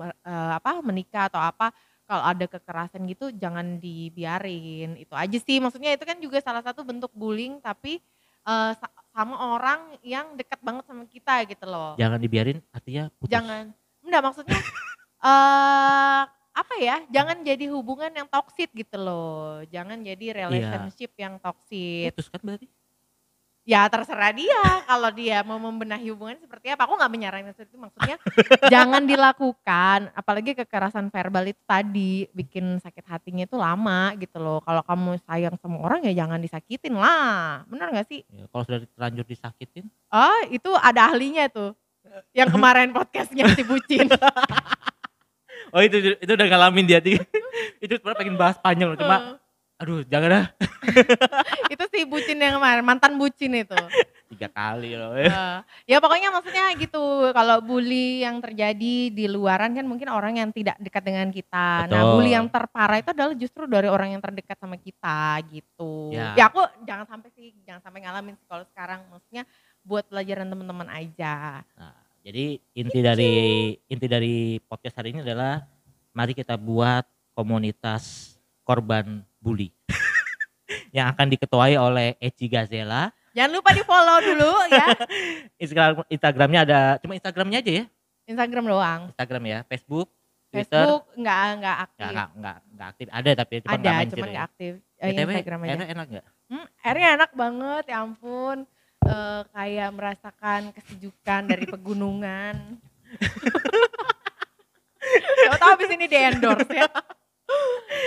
eh, 0.03 0.51
apa 0.59 0.83
menikah 0.83 1.31
atau 1.31 1.38
apa 1.38 1.71
kalau 2.11 2.27
ada 2.27 2.43
kekerasan 2.51 3.07
gitu 3.07 3.31
jangan 3.31 3.79
dibiarin. 3.79 4.99
Itu 4.99 5.14
aja 5.14 5.38
sih. 5.38 5.62
Maksudnya 5.62 5.95
itu 5.95 6.03
kan 6.03 6.19
juga 6.19 6.43
salah 6.43 6.66
satu 6.66 6.83
bentuk 6.83 7.14
bullying 7.14 7.62
tapi 7.62 8.03
sa- 8.75 8.95
sama 9.11 9.37
orang 9.59 9.81
yang 10.07 10.38
dekat 10.38 10.61
banget 10.62 10.85
sama 10.87 11.05
kita 11.07 11.35
gitu 11.51 11.66
loh. 11.66 11.99
Jangan 11.99 12.18
dibiarin 12.23 12.59
artinya 12.70 13.11
putus. 13.18 13.33
Jangan. 13.33 13.64
Enggak 14.07 14.23
maksudnya 14.23 14.61
eh 15.29 16.23
apa 16.51 16.75
ya 16.83 17.01
jangan 17.09 17.40
jadi 17.46 17.70
hubungan 17.70 18.11
yang 18.11 18.29
toksit 18.31 18.70
gitu 18.75 18.96
loh. 18.99 19.62
Jangan 19.70 19.99
jadi 20.03 20.46
relationship 20.46 21.11
yang 21.18 21.38
toksit 21.42 22.14
putus 22.14 22.31
kan 22.31 22.40
berarti 22.42 22.66
ya 23.64 23.87
terserah 23.87 24.33
dia. 24.35 24.62
Kalau 24.85 25.11
dia 25.12 25.44
mau 25.44 25.59
membenahi 25.61 26.11
hubungan 26.11 26.37
seperti 26.40 26.73
apa 26.73 26.87
aku 26.88 26.96
nggak 26.96 27.12
menyarankan 27.12 27.53
seperti 27.55 27.73
itu. 27.75 27.79
Maksudnya 27.79 28.16
jangan 28.73 29.03
dilakukan 29.05 29.99
apalagi 30.12 30.57
kekerasan 30.57 31.09
verbal 31.12 31.44
itu 31.49 31.62
tadi 31.64 32.27
bikin 32.33 32.81
sakit 32.81 33.05
hatinya 33.07 33.44
itu 33.44 33.57
lama 33.57 34.14
gitu 34.18 34.38
loh. 34.40 34.59
Kalau 34.64 34.83
kamu 34.85 35.11
sayang 35.25 35.55
sama 35.61 35.79
orang 35.81 36.05
ya 36.09 36.12
jangan 36.25 36.40
disakitin 36.40 36.96
lah. 36.96 37.64
Benar 37.68 37.92
nggak 37.92 38.09
sih? 38.09 38.20
Ya, 38.31 38.44
kalau 38.51 38.62
sudah 38.66 38.81
terlanjur 38.96 39.27
disakitin? 39.29 39.87
Oh 40.11 40.40
itu 40.49 40.70
ada 40.81 41.12
ahlinya 41.12 41.46
tuh. 41.53 41.77
Yang 42.35 42.49
kemarin 42.57 42.90
podcastnya 42.90 43.49
si 43.55 43.62
bucin. 43.64 44.09
Oh 45.70 45.79
itu 45.79 46.18
itu 46.18 46.27
udah 46.27 46.46
ngalamin 46.51 46.83
dia. 46.83 46.99
Itu 47.79 47.94
sebenarnya 47.94 48.18
pengen 48.18 48.35
bahas 48.35 48.59
panjang 48.59 48.90
loh 48.90 48.99
cuma 48.99 49.38
aduh 49.81 50.05
jangan 50.05 50.29
dah 50.29 50.47
itu 51.75 51.85
si 51.88 52.05
bucin 52.05 52.37
yang 52.37 52.61
kemarin 52.61 52.85
mantan 52.85 53.16
bucin 53.16 53.57
itu 53.57 53.79
tiga 54.31 54.47
kali 54.47 54.95
loh. 54.95 55.19
Eh, 55.19 55.29
ya 55.90 55.99
pokoknya 55.99 56.31
maksudnya 56.31 56.71
gitu. 56.79 57.35
Kalau 57.35 57.59
bully 57.61 58.23
yang 58.23 58.38
terjadi 58.38 59.11
di 59.11 59.25
luaran 59.27 59.75
kan 59.75 59.83
mungkin 59.85 60.07
orang 60.07 60.38
yang 60.38 60.55
tidak 60.55 60.79
dekat 60.79 61.03
dengan 61.03 61.29
kita. 61.35 61.90
Nah, 61.90 62.01
Betul. 62.07 62.12
bully 62.14 62.31
yang 62.33 62.47
terparah 62.47 63.03
itu 63.03 63.11
adalah 63.11 63.35
justru 63.35 63.66
dari 63.66 63.90
orang 63.90 64.14
yang 64.14 64.23
terdekat 64.23 64.57
sama 64.57 64.79
kita 64.79 65.43
gitu. 65.51 66.14
Ya. 66.14 66.38
Ya, 66.38 66.45
aku 66.47 66.62
jangan 66.87 67.11
sampai 67.11 67.29
sih, 67.35 67.53
jangan 67.66 67.83
sampai 67.83 68.07
ngalamin 68.07 68.38
sih 68.38 68.47
kalau 68.47 68.64
sekarang. 68.71 69.03
Maksudnya 69.11 69.43
buat 69.83 70.07
pelajaran 70.07 70.47
teman-teman 70.47 70.88
aja. 70.88 71.66
Nah, 71.75 71.99
jadi 72.23 72.62
inti 72.73 72.99
dari 73.03 73.35
inti 73.90 74.07
dari 74.07 74.62
podcast 74.62 75.03
hari 75.03 75.11
ini 75.11 75.27
adalah 75.27 75.66
mari 76.14 76.38
kita 76.38 76.55
buat 76.55 77.03
komunitas 77.35 78.37
korban 78.62 79.27
bully 79.40 79.72
yang 80.96 81.11
akan 81.11 81.26
diketuai 81.33 81.74
oleh 81.81 82.14
Eci 82.20 82.46
Gazela. 82.46 83.11
Jangan 83.33 83.50
lupa 83.57 83.70
di 83.72 83.83
follow 83.83 84.18
dulu 84.20 84.53
ya. 84.70 84.87
Instagram 85.62 86.05
Instagramnya 86.07 86.61
ada 86.66 86.81
cuma 87.00 87.16
Instagramnya 87.16 87.59
aja 87.64 87.72
ya. 87.83 87.85
Instagram 88.29 88.64
doang. 88.70 89.00
Instagram 89.11 89.42
ya, 89.48 89.59
Facebook, 89.66 90.09
Twitter. 90.50 90.70
Facebook 90.70 91.05
nggak 91.18 91.40
nggak 91.59 91.76
aktif. 91.88 92.11
Nggak, 92.11 92.29
nggak, 92.38 92.57
nggak, 92.74 92.88
aktif. 92.94 93.07
Ada 93.11 93.31
tapi 93.35 93.55
cuma 93.62 93.70
Ada, 93.70 93.81
nggak 93.81 93.96
mention 93.96 94.14
cuman 94.14 94.29
ya. 94.29 94.33
nggak 94.33 94.46
aktif. 94.46 94.72
Eh, 95.00 95.11
BTW, 95.11 95.31
Instagram 95.31 95.61
aja. 95.64 95.87
enak 95.90 96.07
nggak? 96.11 96.26
Hmm, 96.50 96.66
airnya 96.83 97.09
enak 97.16 97.31
banget, 97.35 97.85
ya 97.88 97.96
ampun. 98.03 98.59
Eh, 99.00 99.40
kayak 99.57 99.90
merasakan 99.96 100.61
kesejukan 100.76 101.42
dari 101.48 101.64
pegunungan. 101.64 102.55
Siapa 105.40 105.57
tahu 105.59 105.70
abis 105.81 105.90
ini 105.96 106.07
di 106.07 106.18
endorse 106.18 106.70
ya. 106.70 106.87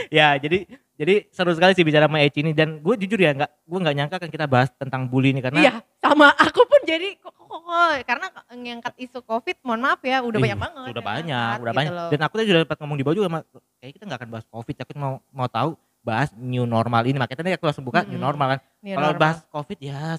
ya 0.08 0.28
jadi 0.40 0.64
jadi 1.04 1.28
seru 1.30 1.52
sekali 1.52 1.76
sih 1.76 1.84
bicara 1.84 2.08
sama 2.08 2.24
Eci 2.24 2.40
ini 2.40 2.56
dan 2.56 2.80
gue 2.80 2.96
jujur 2.96 3.20
ya 3.20 3.36
nggak 3.36 3.52
gue 3.68 3.80
nggak 3.84 3.96
nyangka 4.00 4.18
kan 4.24 4.30
kita 4.32 4.46
bahas 4.48 4.72
tentang 4.80 5.06
bully 5.12 5.36
ini 5.36 5.44
karena 5.44 5.60
Iya, 5.60 5.74
sama 6.00 6.32
aku 6.32 6.64
pun 6.64 6.80
jadi 6.88 7.20
kok, 7.20 7.36
kok, 7.36 7.48
kok, 7.62 7.92
karena 8.08 8.26
ngangkat 8.54 8.94
isu 8.98 9.20
covid, 9.24 9.60
mohon 9.68 9.84
maaf 9.84 10.00
ya, 10.00 10.24
udah 10.24 10.40
banyak 10.40 10.60
banget. 10.60 10.88
Udah 10.90 11.04
yang 11.04 11.04
banyak, 11.04 11.28
ngangkat 11.28 11.60
udah 11.60 11.72
gitu 11.74 11.80
banyak. 11.84 11.94
loh. 11.94 12.10
Dan 12.10 12.20
aku 12.24 12.34
tadi 12.40 12.48
sudah 12.48 12.62
dapat 12.64 12.78
ngomong 12.80 12.98
di 12.98 13.04
bawah 13.04 13.16
juga 13.20 13.28
sama 13.28 13.40
kayak 13.84 13.92
kita 14.00 14.04
nggak 14.08 14.20
akan 14.24 14.30
bahas 14.32 14.46
covid, 14.48 14.76
aku 14.80 14.92
mau 14.96 15.14
mau 15.30 15.48
tahu 15.52 15.70
bahas 16.04 16.30
new 16.36 16.64
normal 16.64 17.04
ini. 17.04 17.18
Makanya 17.20 17.40
tadi 17.44 17.52
aku 17.56 17.66
langsung 17.68 17.86
buka 17.88 18.04
new 18.08 18.16
Mm-mm. 18.16 18.24
normal 18.24 18.48
kan. 18.56 18.60
New 18.80 18.96
Kalau 18.96 19.10
bahas 19.20 19.40
covid 19.52 19.80
ya 19.80 20.16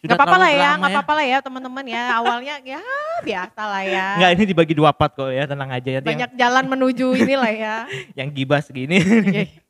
sudah 0.00 0.16
Gak 0.16 0.24
apa-apa 0.24 0.38
lah 0.40 0.48
ya, 0.48 0.60
lama 0.64 0.80
gak 0.80 0.90
apa-apa 0.96 1.12
lah 1.12 1.24
ya 1.28 1.38
teman-teman 1.44 1.84
ya. 1.84 2.02
Awalnya 2.16 2.54
ya 2.64 2.80
biasa 3.20 3.62
lah 3.68 3.82
ya. 3.84 4.06
Nggak 4.18 4.30
ini 4.32 4.44
dibagi 4.48 4.74
dua 4.74 4.90
part 4.96 5.12
kok 5.12 5.28
ya, 5.28 5.44
tenang 5.44 5.68
aja 5.68 5.88
yang, 6.00 6.04
Banyak 6.04 6.30
jalan 6.40 6.64
menuju 6.72 7.06
inilah 7.20 7.52
ya. 7.52 7.74
yang 8.18 8.32
gibah 8.32 8.64
segini. 8.64 8.96
Iya. 8.96 9.44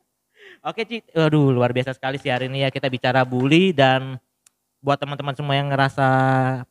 Oke 0.60 0.84
Ci, 0.84 1.00
aduh 1.16 1.56
luar 1.56 1.72
biasa 1.72 1.96
sekali 1.96 2.20
sih 2.20 2.28
hari 2.28 2.52
ini 2.52 2.60
ya 2.60 2.68
kita 2.68 2.92
bicara 2.92 3.24
bully 3.24 3.72
dan 3.72 4.20
buat 4.84 5.00
teman-teman 5.00 5.32
semua 5.32 5.56
yang 5.56 5.72
ngerasa 5.72 6.08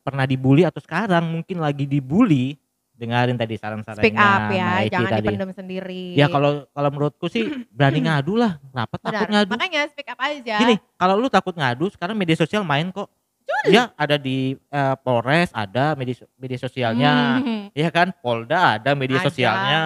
pernah 0.06 0.30
dibully 0.30 0.62
atau 0.62 0.78
sekarang 0.78 1.26
mungkin 1.26 1.58
lagi 1.58 1.90
dibully, 1.90 2.54
dengerin 2.94 3.34
tadi 3.34 3.58
saran-sarannya 3.58 4.06
Speak 4.06 4.14
up 4.14 4.46
ya, 4.54 4.86
Eci 4.86 4.94
jangan 4.94 5.10
tadi. 5.10 5.26
dipendam 5.26 5.50
sendiri. 5.50 6.04
Ya 6.14 6.30
kalau 6.30 6.70
kalau 6.70 6.90
menurutku 6.94 7.26
sih 7.26 7.50
berani 7.74 7.98
ngadu 8.06 8.38
lah. 8.38 8.62
Kenapa 8.62 8.94
takut 8.94 9.26
Benar. 9.26 9.30
ngadu? 9.42 9.50
Makanya 9.58 9.80
speak 9.90 10.08
up 10.10 10.20
aja. 10.22 10.56
Gini, 10.62 10.74
kalau 10.94 11.14
lu 11.18 11.26
takut 11.26 11.54
ngadu, 11.58 11.90
sekarang 11.90 12.14
media 12.14 12.38
sosial 12.38 12.62
main 12.62 12.94
kok. 12.94 13.10
Ya 13.66 13.90
ada 13.98 14.14
di 14.14 14.54
eh, 14.54 14.94
Polres, 15.02 15.50
ada 15.50 15.98
media 15.98 16.14
media 16.38 16.58
sosialnya. 16.62 17.42
Hmm. 17.42 17.66
Ya 17.74 17.90
kan, 17.90 18.14
Polda 18.22 18.78
ada 18.78 18.94
media 18.94 19.18
Ada. 19.18 19.26
sosialnya. 19.26 19.80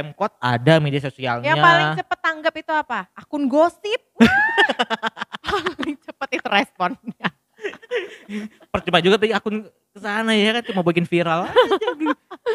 Pemkot 0.00 0.32
ada 0.38 0.74
media 0.78 1.00
sosialnya. 1.00 1.44
Yang 1.44 1.58
paling 1.58 1.88
cepet 1.96 2.18
tanggap 2.20 2.54
itu 2.54 2.72
apa? 2.72 3.00
Akun 3.12 3.44
gosip. 3.44 4.00
paling 5.74 5.96
cepet 5.98 6.28
itu 6.32 6.46
responnya. 6.46 7.28
Percuma 8.72 8.98
juga 8.98 9.16
tadi 9.18 9.32
akun 9.32 9.66
ke 9.66 9.98
sana 9.98 10.30
ya 10.30 10.54
kan 10.54 10.62
cuma 10.64 10.80
bikin 10.84 11.02
viral 11.02 11.48
aja. 11.48 11.54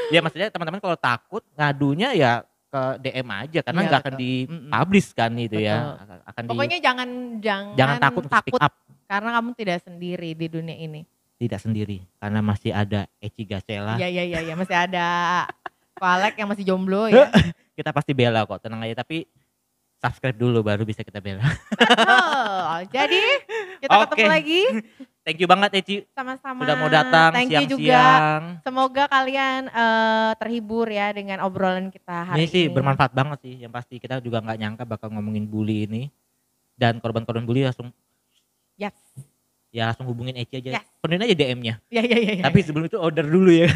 ya 0.09 0.23
maksudnya 0.23 0.47
teman-teman 0.47 0.79
kalau 0.79 0.95
takut 0.95 1.43
ngadunya 1.53 2.15
ya 2.15 2.31
ke 2.69 2.81
DM 3.03 3.27
aja 3.27 3.59
karena 3.61 3.79
Iya, 3.79 3.87
nggak 3.87 4.01
akan 4.01 4.13
betul. 4.15 4.23
di 4.23 4.31
Mm-mm. 4.47 4.71
publish 4.71 5.07
kan 5.11 5.31
itu 5.35 5.57
ya. 5.59 5.75
Akan 6.23 6.41
di 6.41 6.49
Pokoknya 6.49 6.77
jangan 6.79 7.09
jangan, 7.37 7.75
jangan 7.75 7.97
takut 7.99 8.23
speak 8.25 8.55
up. 8.57 8.73
karena 9.03 9.29
kamu 9.35 9.49
tidak 9.53 9.77
sendiri 9.83 10.29
di 10.33 10.47
dunia 10.47 10.73
ini. 10.73 11.01
Tidak 11.35 11.59
sendiri 11.59 11.99
karena 12.17 12.39
masih 12.39 12.71
ada 12.71 13.03
Eci 13.19 13.43
Gasela. 13.43 13.99
Iya 13.99 14.07
iya 14.07 14.23
iya 14.23 14.39
ya, 14.41 14.53
masih 14.55 14.73
ada 14.73 15.05
Valek 16.03 16.35
yang 16.35 16.51
masih 16.51 16.65
jomblo 16.65 17.07
ya. 17.13 17.31
Kita 17.71 17.89
pasti 17.89 18.11
bela 18.11 18.43
kok, 18.43 18.59
tenang 18.59 18.83
aja 18.83 18.99
tapi 18.99 19.23
subscribe 19.95 20.35
dulu 20.35 20.59
baru 20.59 20.83
bisa 20.83 20.99
kita 20.99 21.17
bela. 21.17 21.39
Betul. 21.71 22.79
Jadi 22.91 23.21
kita 23.79 23.93
Oke. 23.95 24.03
ketemu 24.11 24.27
lagi 24.27 24.61
Thank 25.23 25.39
you 25.39 25.47
banget 25.47 25.79
Eci 25.79 26.03
sama-sama. 26.11 26.67
sudah 26.67 26.75
mau 26.75 26.91
datang 26.91 27.31
Thank 27.31 27.55
you 27.55 27.63
juga. 27.63 27.79
siang-siang. 27.79 28.43
Semoga 28.59 29.03
kalian 29.07 29.71
eh, 29.71 30.31
terhibur 30.35 30.83
ya 30.85 31.15
dengan 31.15 31.39
obrolan 31.39 31.87
kita 31.87 32.27
hari 32.27 32.43
Ini 32.43 32.51
sih 32.51 32.63
ini. 32.67 32.75
bermanfaat 32.75 33.15
banget 33.15 33.39
sih. 33.39 33.55
Yang 33.63 33.71
pasti 33.71 33.95
kita 34.03 34.19
juga 34.19 34.43
nggak 34.43 34.59
nyangka 34.59 34.83
bakal 34.83 35.15
ngomongin 35.15 35.47
bully 35.47 35.87
ini. 35.87 36.11
Dan 36.75 36.99
korban-korban 36.99 37.47
bully 37.47 37.63
langsung 37.63 37.95
Yes. 38.75 38.91
Ya 39.73 39.89
langsung 39.89 40.05
hubungin 40.05 40.37
Eci 40.37 40.61
aja. 40.61 40.77
Yes. 40.77 40.85
Penuhin 41.01 41.25
aja 41.25 41.33
DM-nya. 41.33 41.73
Ya 41.89 42.05
ya 42.05 42.17
ya. 42.21 42.33
ya. 42.39 42.43
Tapi 42.45 42.61
sebelum 42.61 42.85
itu 42.85 43.01
order 43.01 43.25
dulu 43.25 43.49
ya. 43.49 43.67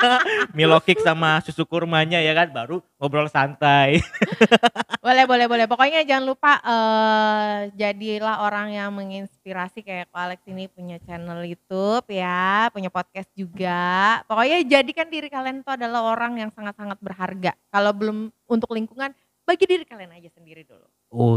Milo 0.56 0.80
kick 0.80 1.04
sama 1.04 1.44
susu 1.44 1.68
kurmanya 1.68 2.24
ya 2.24 2.32
kan 2.32 2.48
baru 2.48 2.80
ngobrol 2.96 3.28
santai. 3.28 4.00
Boleh, 5.02 5.26
boleh, 5.26 5.50
boleh. 5.50 5.66
Pokoknya 5.66 6.06
jangan 6.06 6.30
lupa 6.30 6.62
eh 6.62 7.74
jadilah 7.74 8.46
orang 8.46 8.70
yang 8.70 8.94
menginspirasi 8.94 9.82
kayak 9.82 10.06
Ko 10.14 10.16
Alex 10.22 10.46
ini 10.46 10.70
punya 10.70 10.94
channel 11.02 11.42
YouTube 11.42 12.06
ya, 12.06 12.70
punya 12.70 12.86
podcast 12.86 13.26
juga. 13.34 14.22
Pokoknya 14.30 14.62
jadikan 14.62 15.10
diri 15.10 15.26
kalian 15.26 15.66
itu 15.66 15.70
adalah 15.74 16.06
orang 16.06 16.38
yang 16.38 16.54
sangat-sangat 16.54 17.02
berharga. 17.02 17.50
Kalau 17.74 17.90
belum 17.90 18.30
untuk 18.46 18.70
lingkungan, 18.70 19.10
bagi 19.42 19.66
diri 19.66 19.82
kalian 19.82 20.14
aja 20.14 20.30
sendiri 20.30 20.62
dulu. 20.62 20.86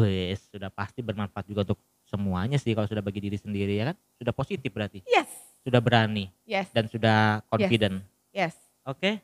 Wes, 0.06 0.46
sudah 0.54 0.70
pasti 0.70 1.02
bermanfaat 1.02 1.50
juga 1.50 1.66
untuk 1.66 1.82
semuanya 2.06 2.58
sih 2.58 2.72
kalau 2.72 2.86
sudah 2.86 3.02
bagi 3.02 3.20
diri 3.20 3.38
sendiri 3.38 3.76
ya 3.76 3.92
kan. 3.92 3.96
Sudah 4.18 4.34
positif 4.34 4.70
berarti. 4.70 5.02
Yes, 5.06 5.30
Sudah 5.66 5.82
berani 5.82 6.30
yes, 6.46 6.70
dan 6.72 6.86
sudah 6.86 7.42
confident. 7.50 8.02
yes. 8.30 8.54
Oke. 8.86 9.18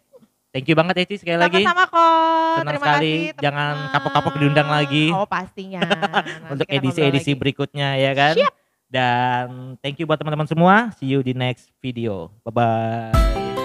Thank 0.52 0.67
you 0.67 0.76
banget 0.76 1.08
Eci 1.08 1.15
sekali 1.15 1.39
lagi. 1.39 1.63
Sama-sama 1.63 1.88
kok. 1.88 2.56
Senang 2.60 2.74
Terima 2.76 2.84
sekali. 2.84 3.13
kasih. 3.32 3.39
Jangan 3.39 3.74
kapok-kapok 3.96 4.34
diundang 4.36 4.67
lagi. 4.67 5.06
Oh 5.15 5.24
pastinya. 5.24 5.80
Untuk 6.52 6.67
edisi-edisi 6.67 7.32
berikutnya 7.39 7.96
ya 7.96 8.12
kan. 8.12 8.36
Siap. 8.36 8.54
Dan 8.91 9.48
thank 9.80 9.96
you 9.96 10.04
buat 10.04 10.20
teman-teman 10.20 10.52
semua. 10.52 10.91
See 11.00 11.08
you 11.08 11.24
di 11.24 11.32
next 11.32 11.72
video. 11.80 12.36
Bye 12.44 12.52
bye. 12.52 13.61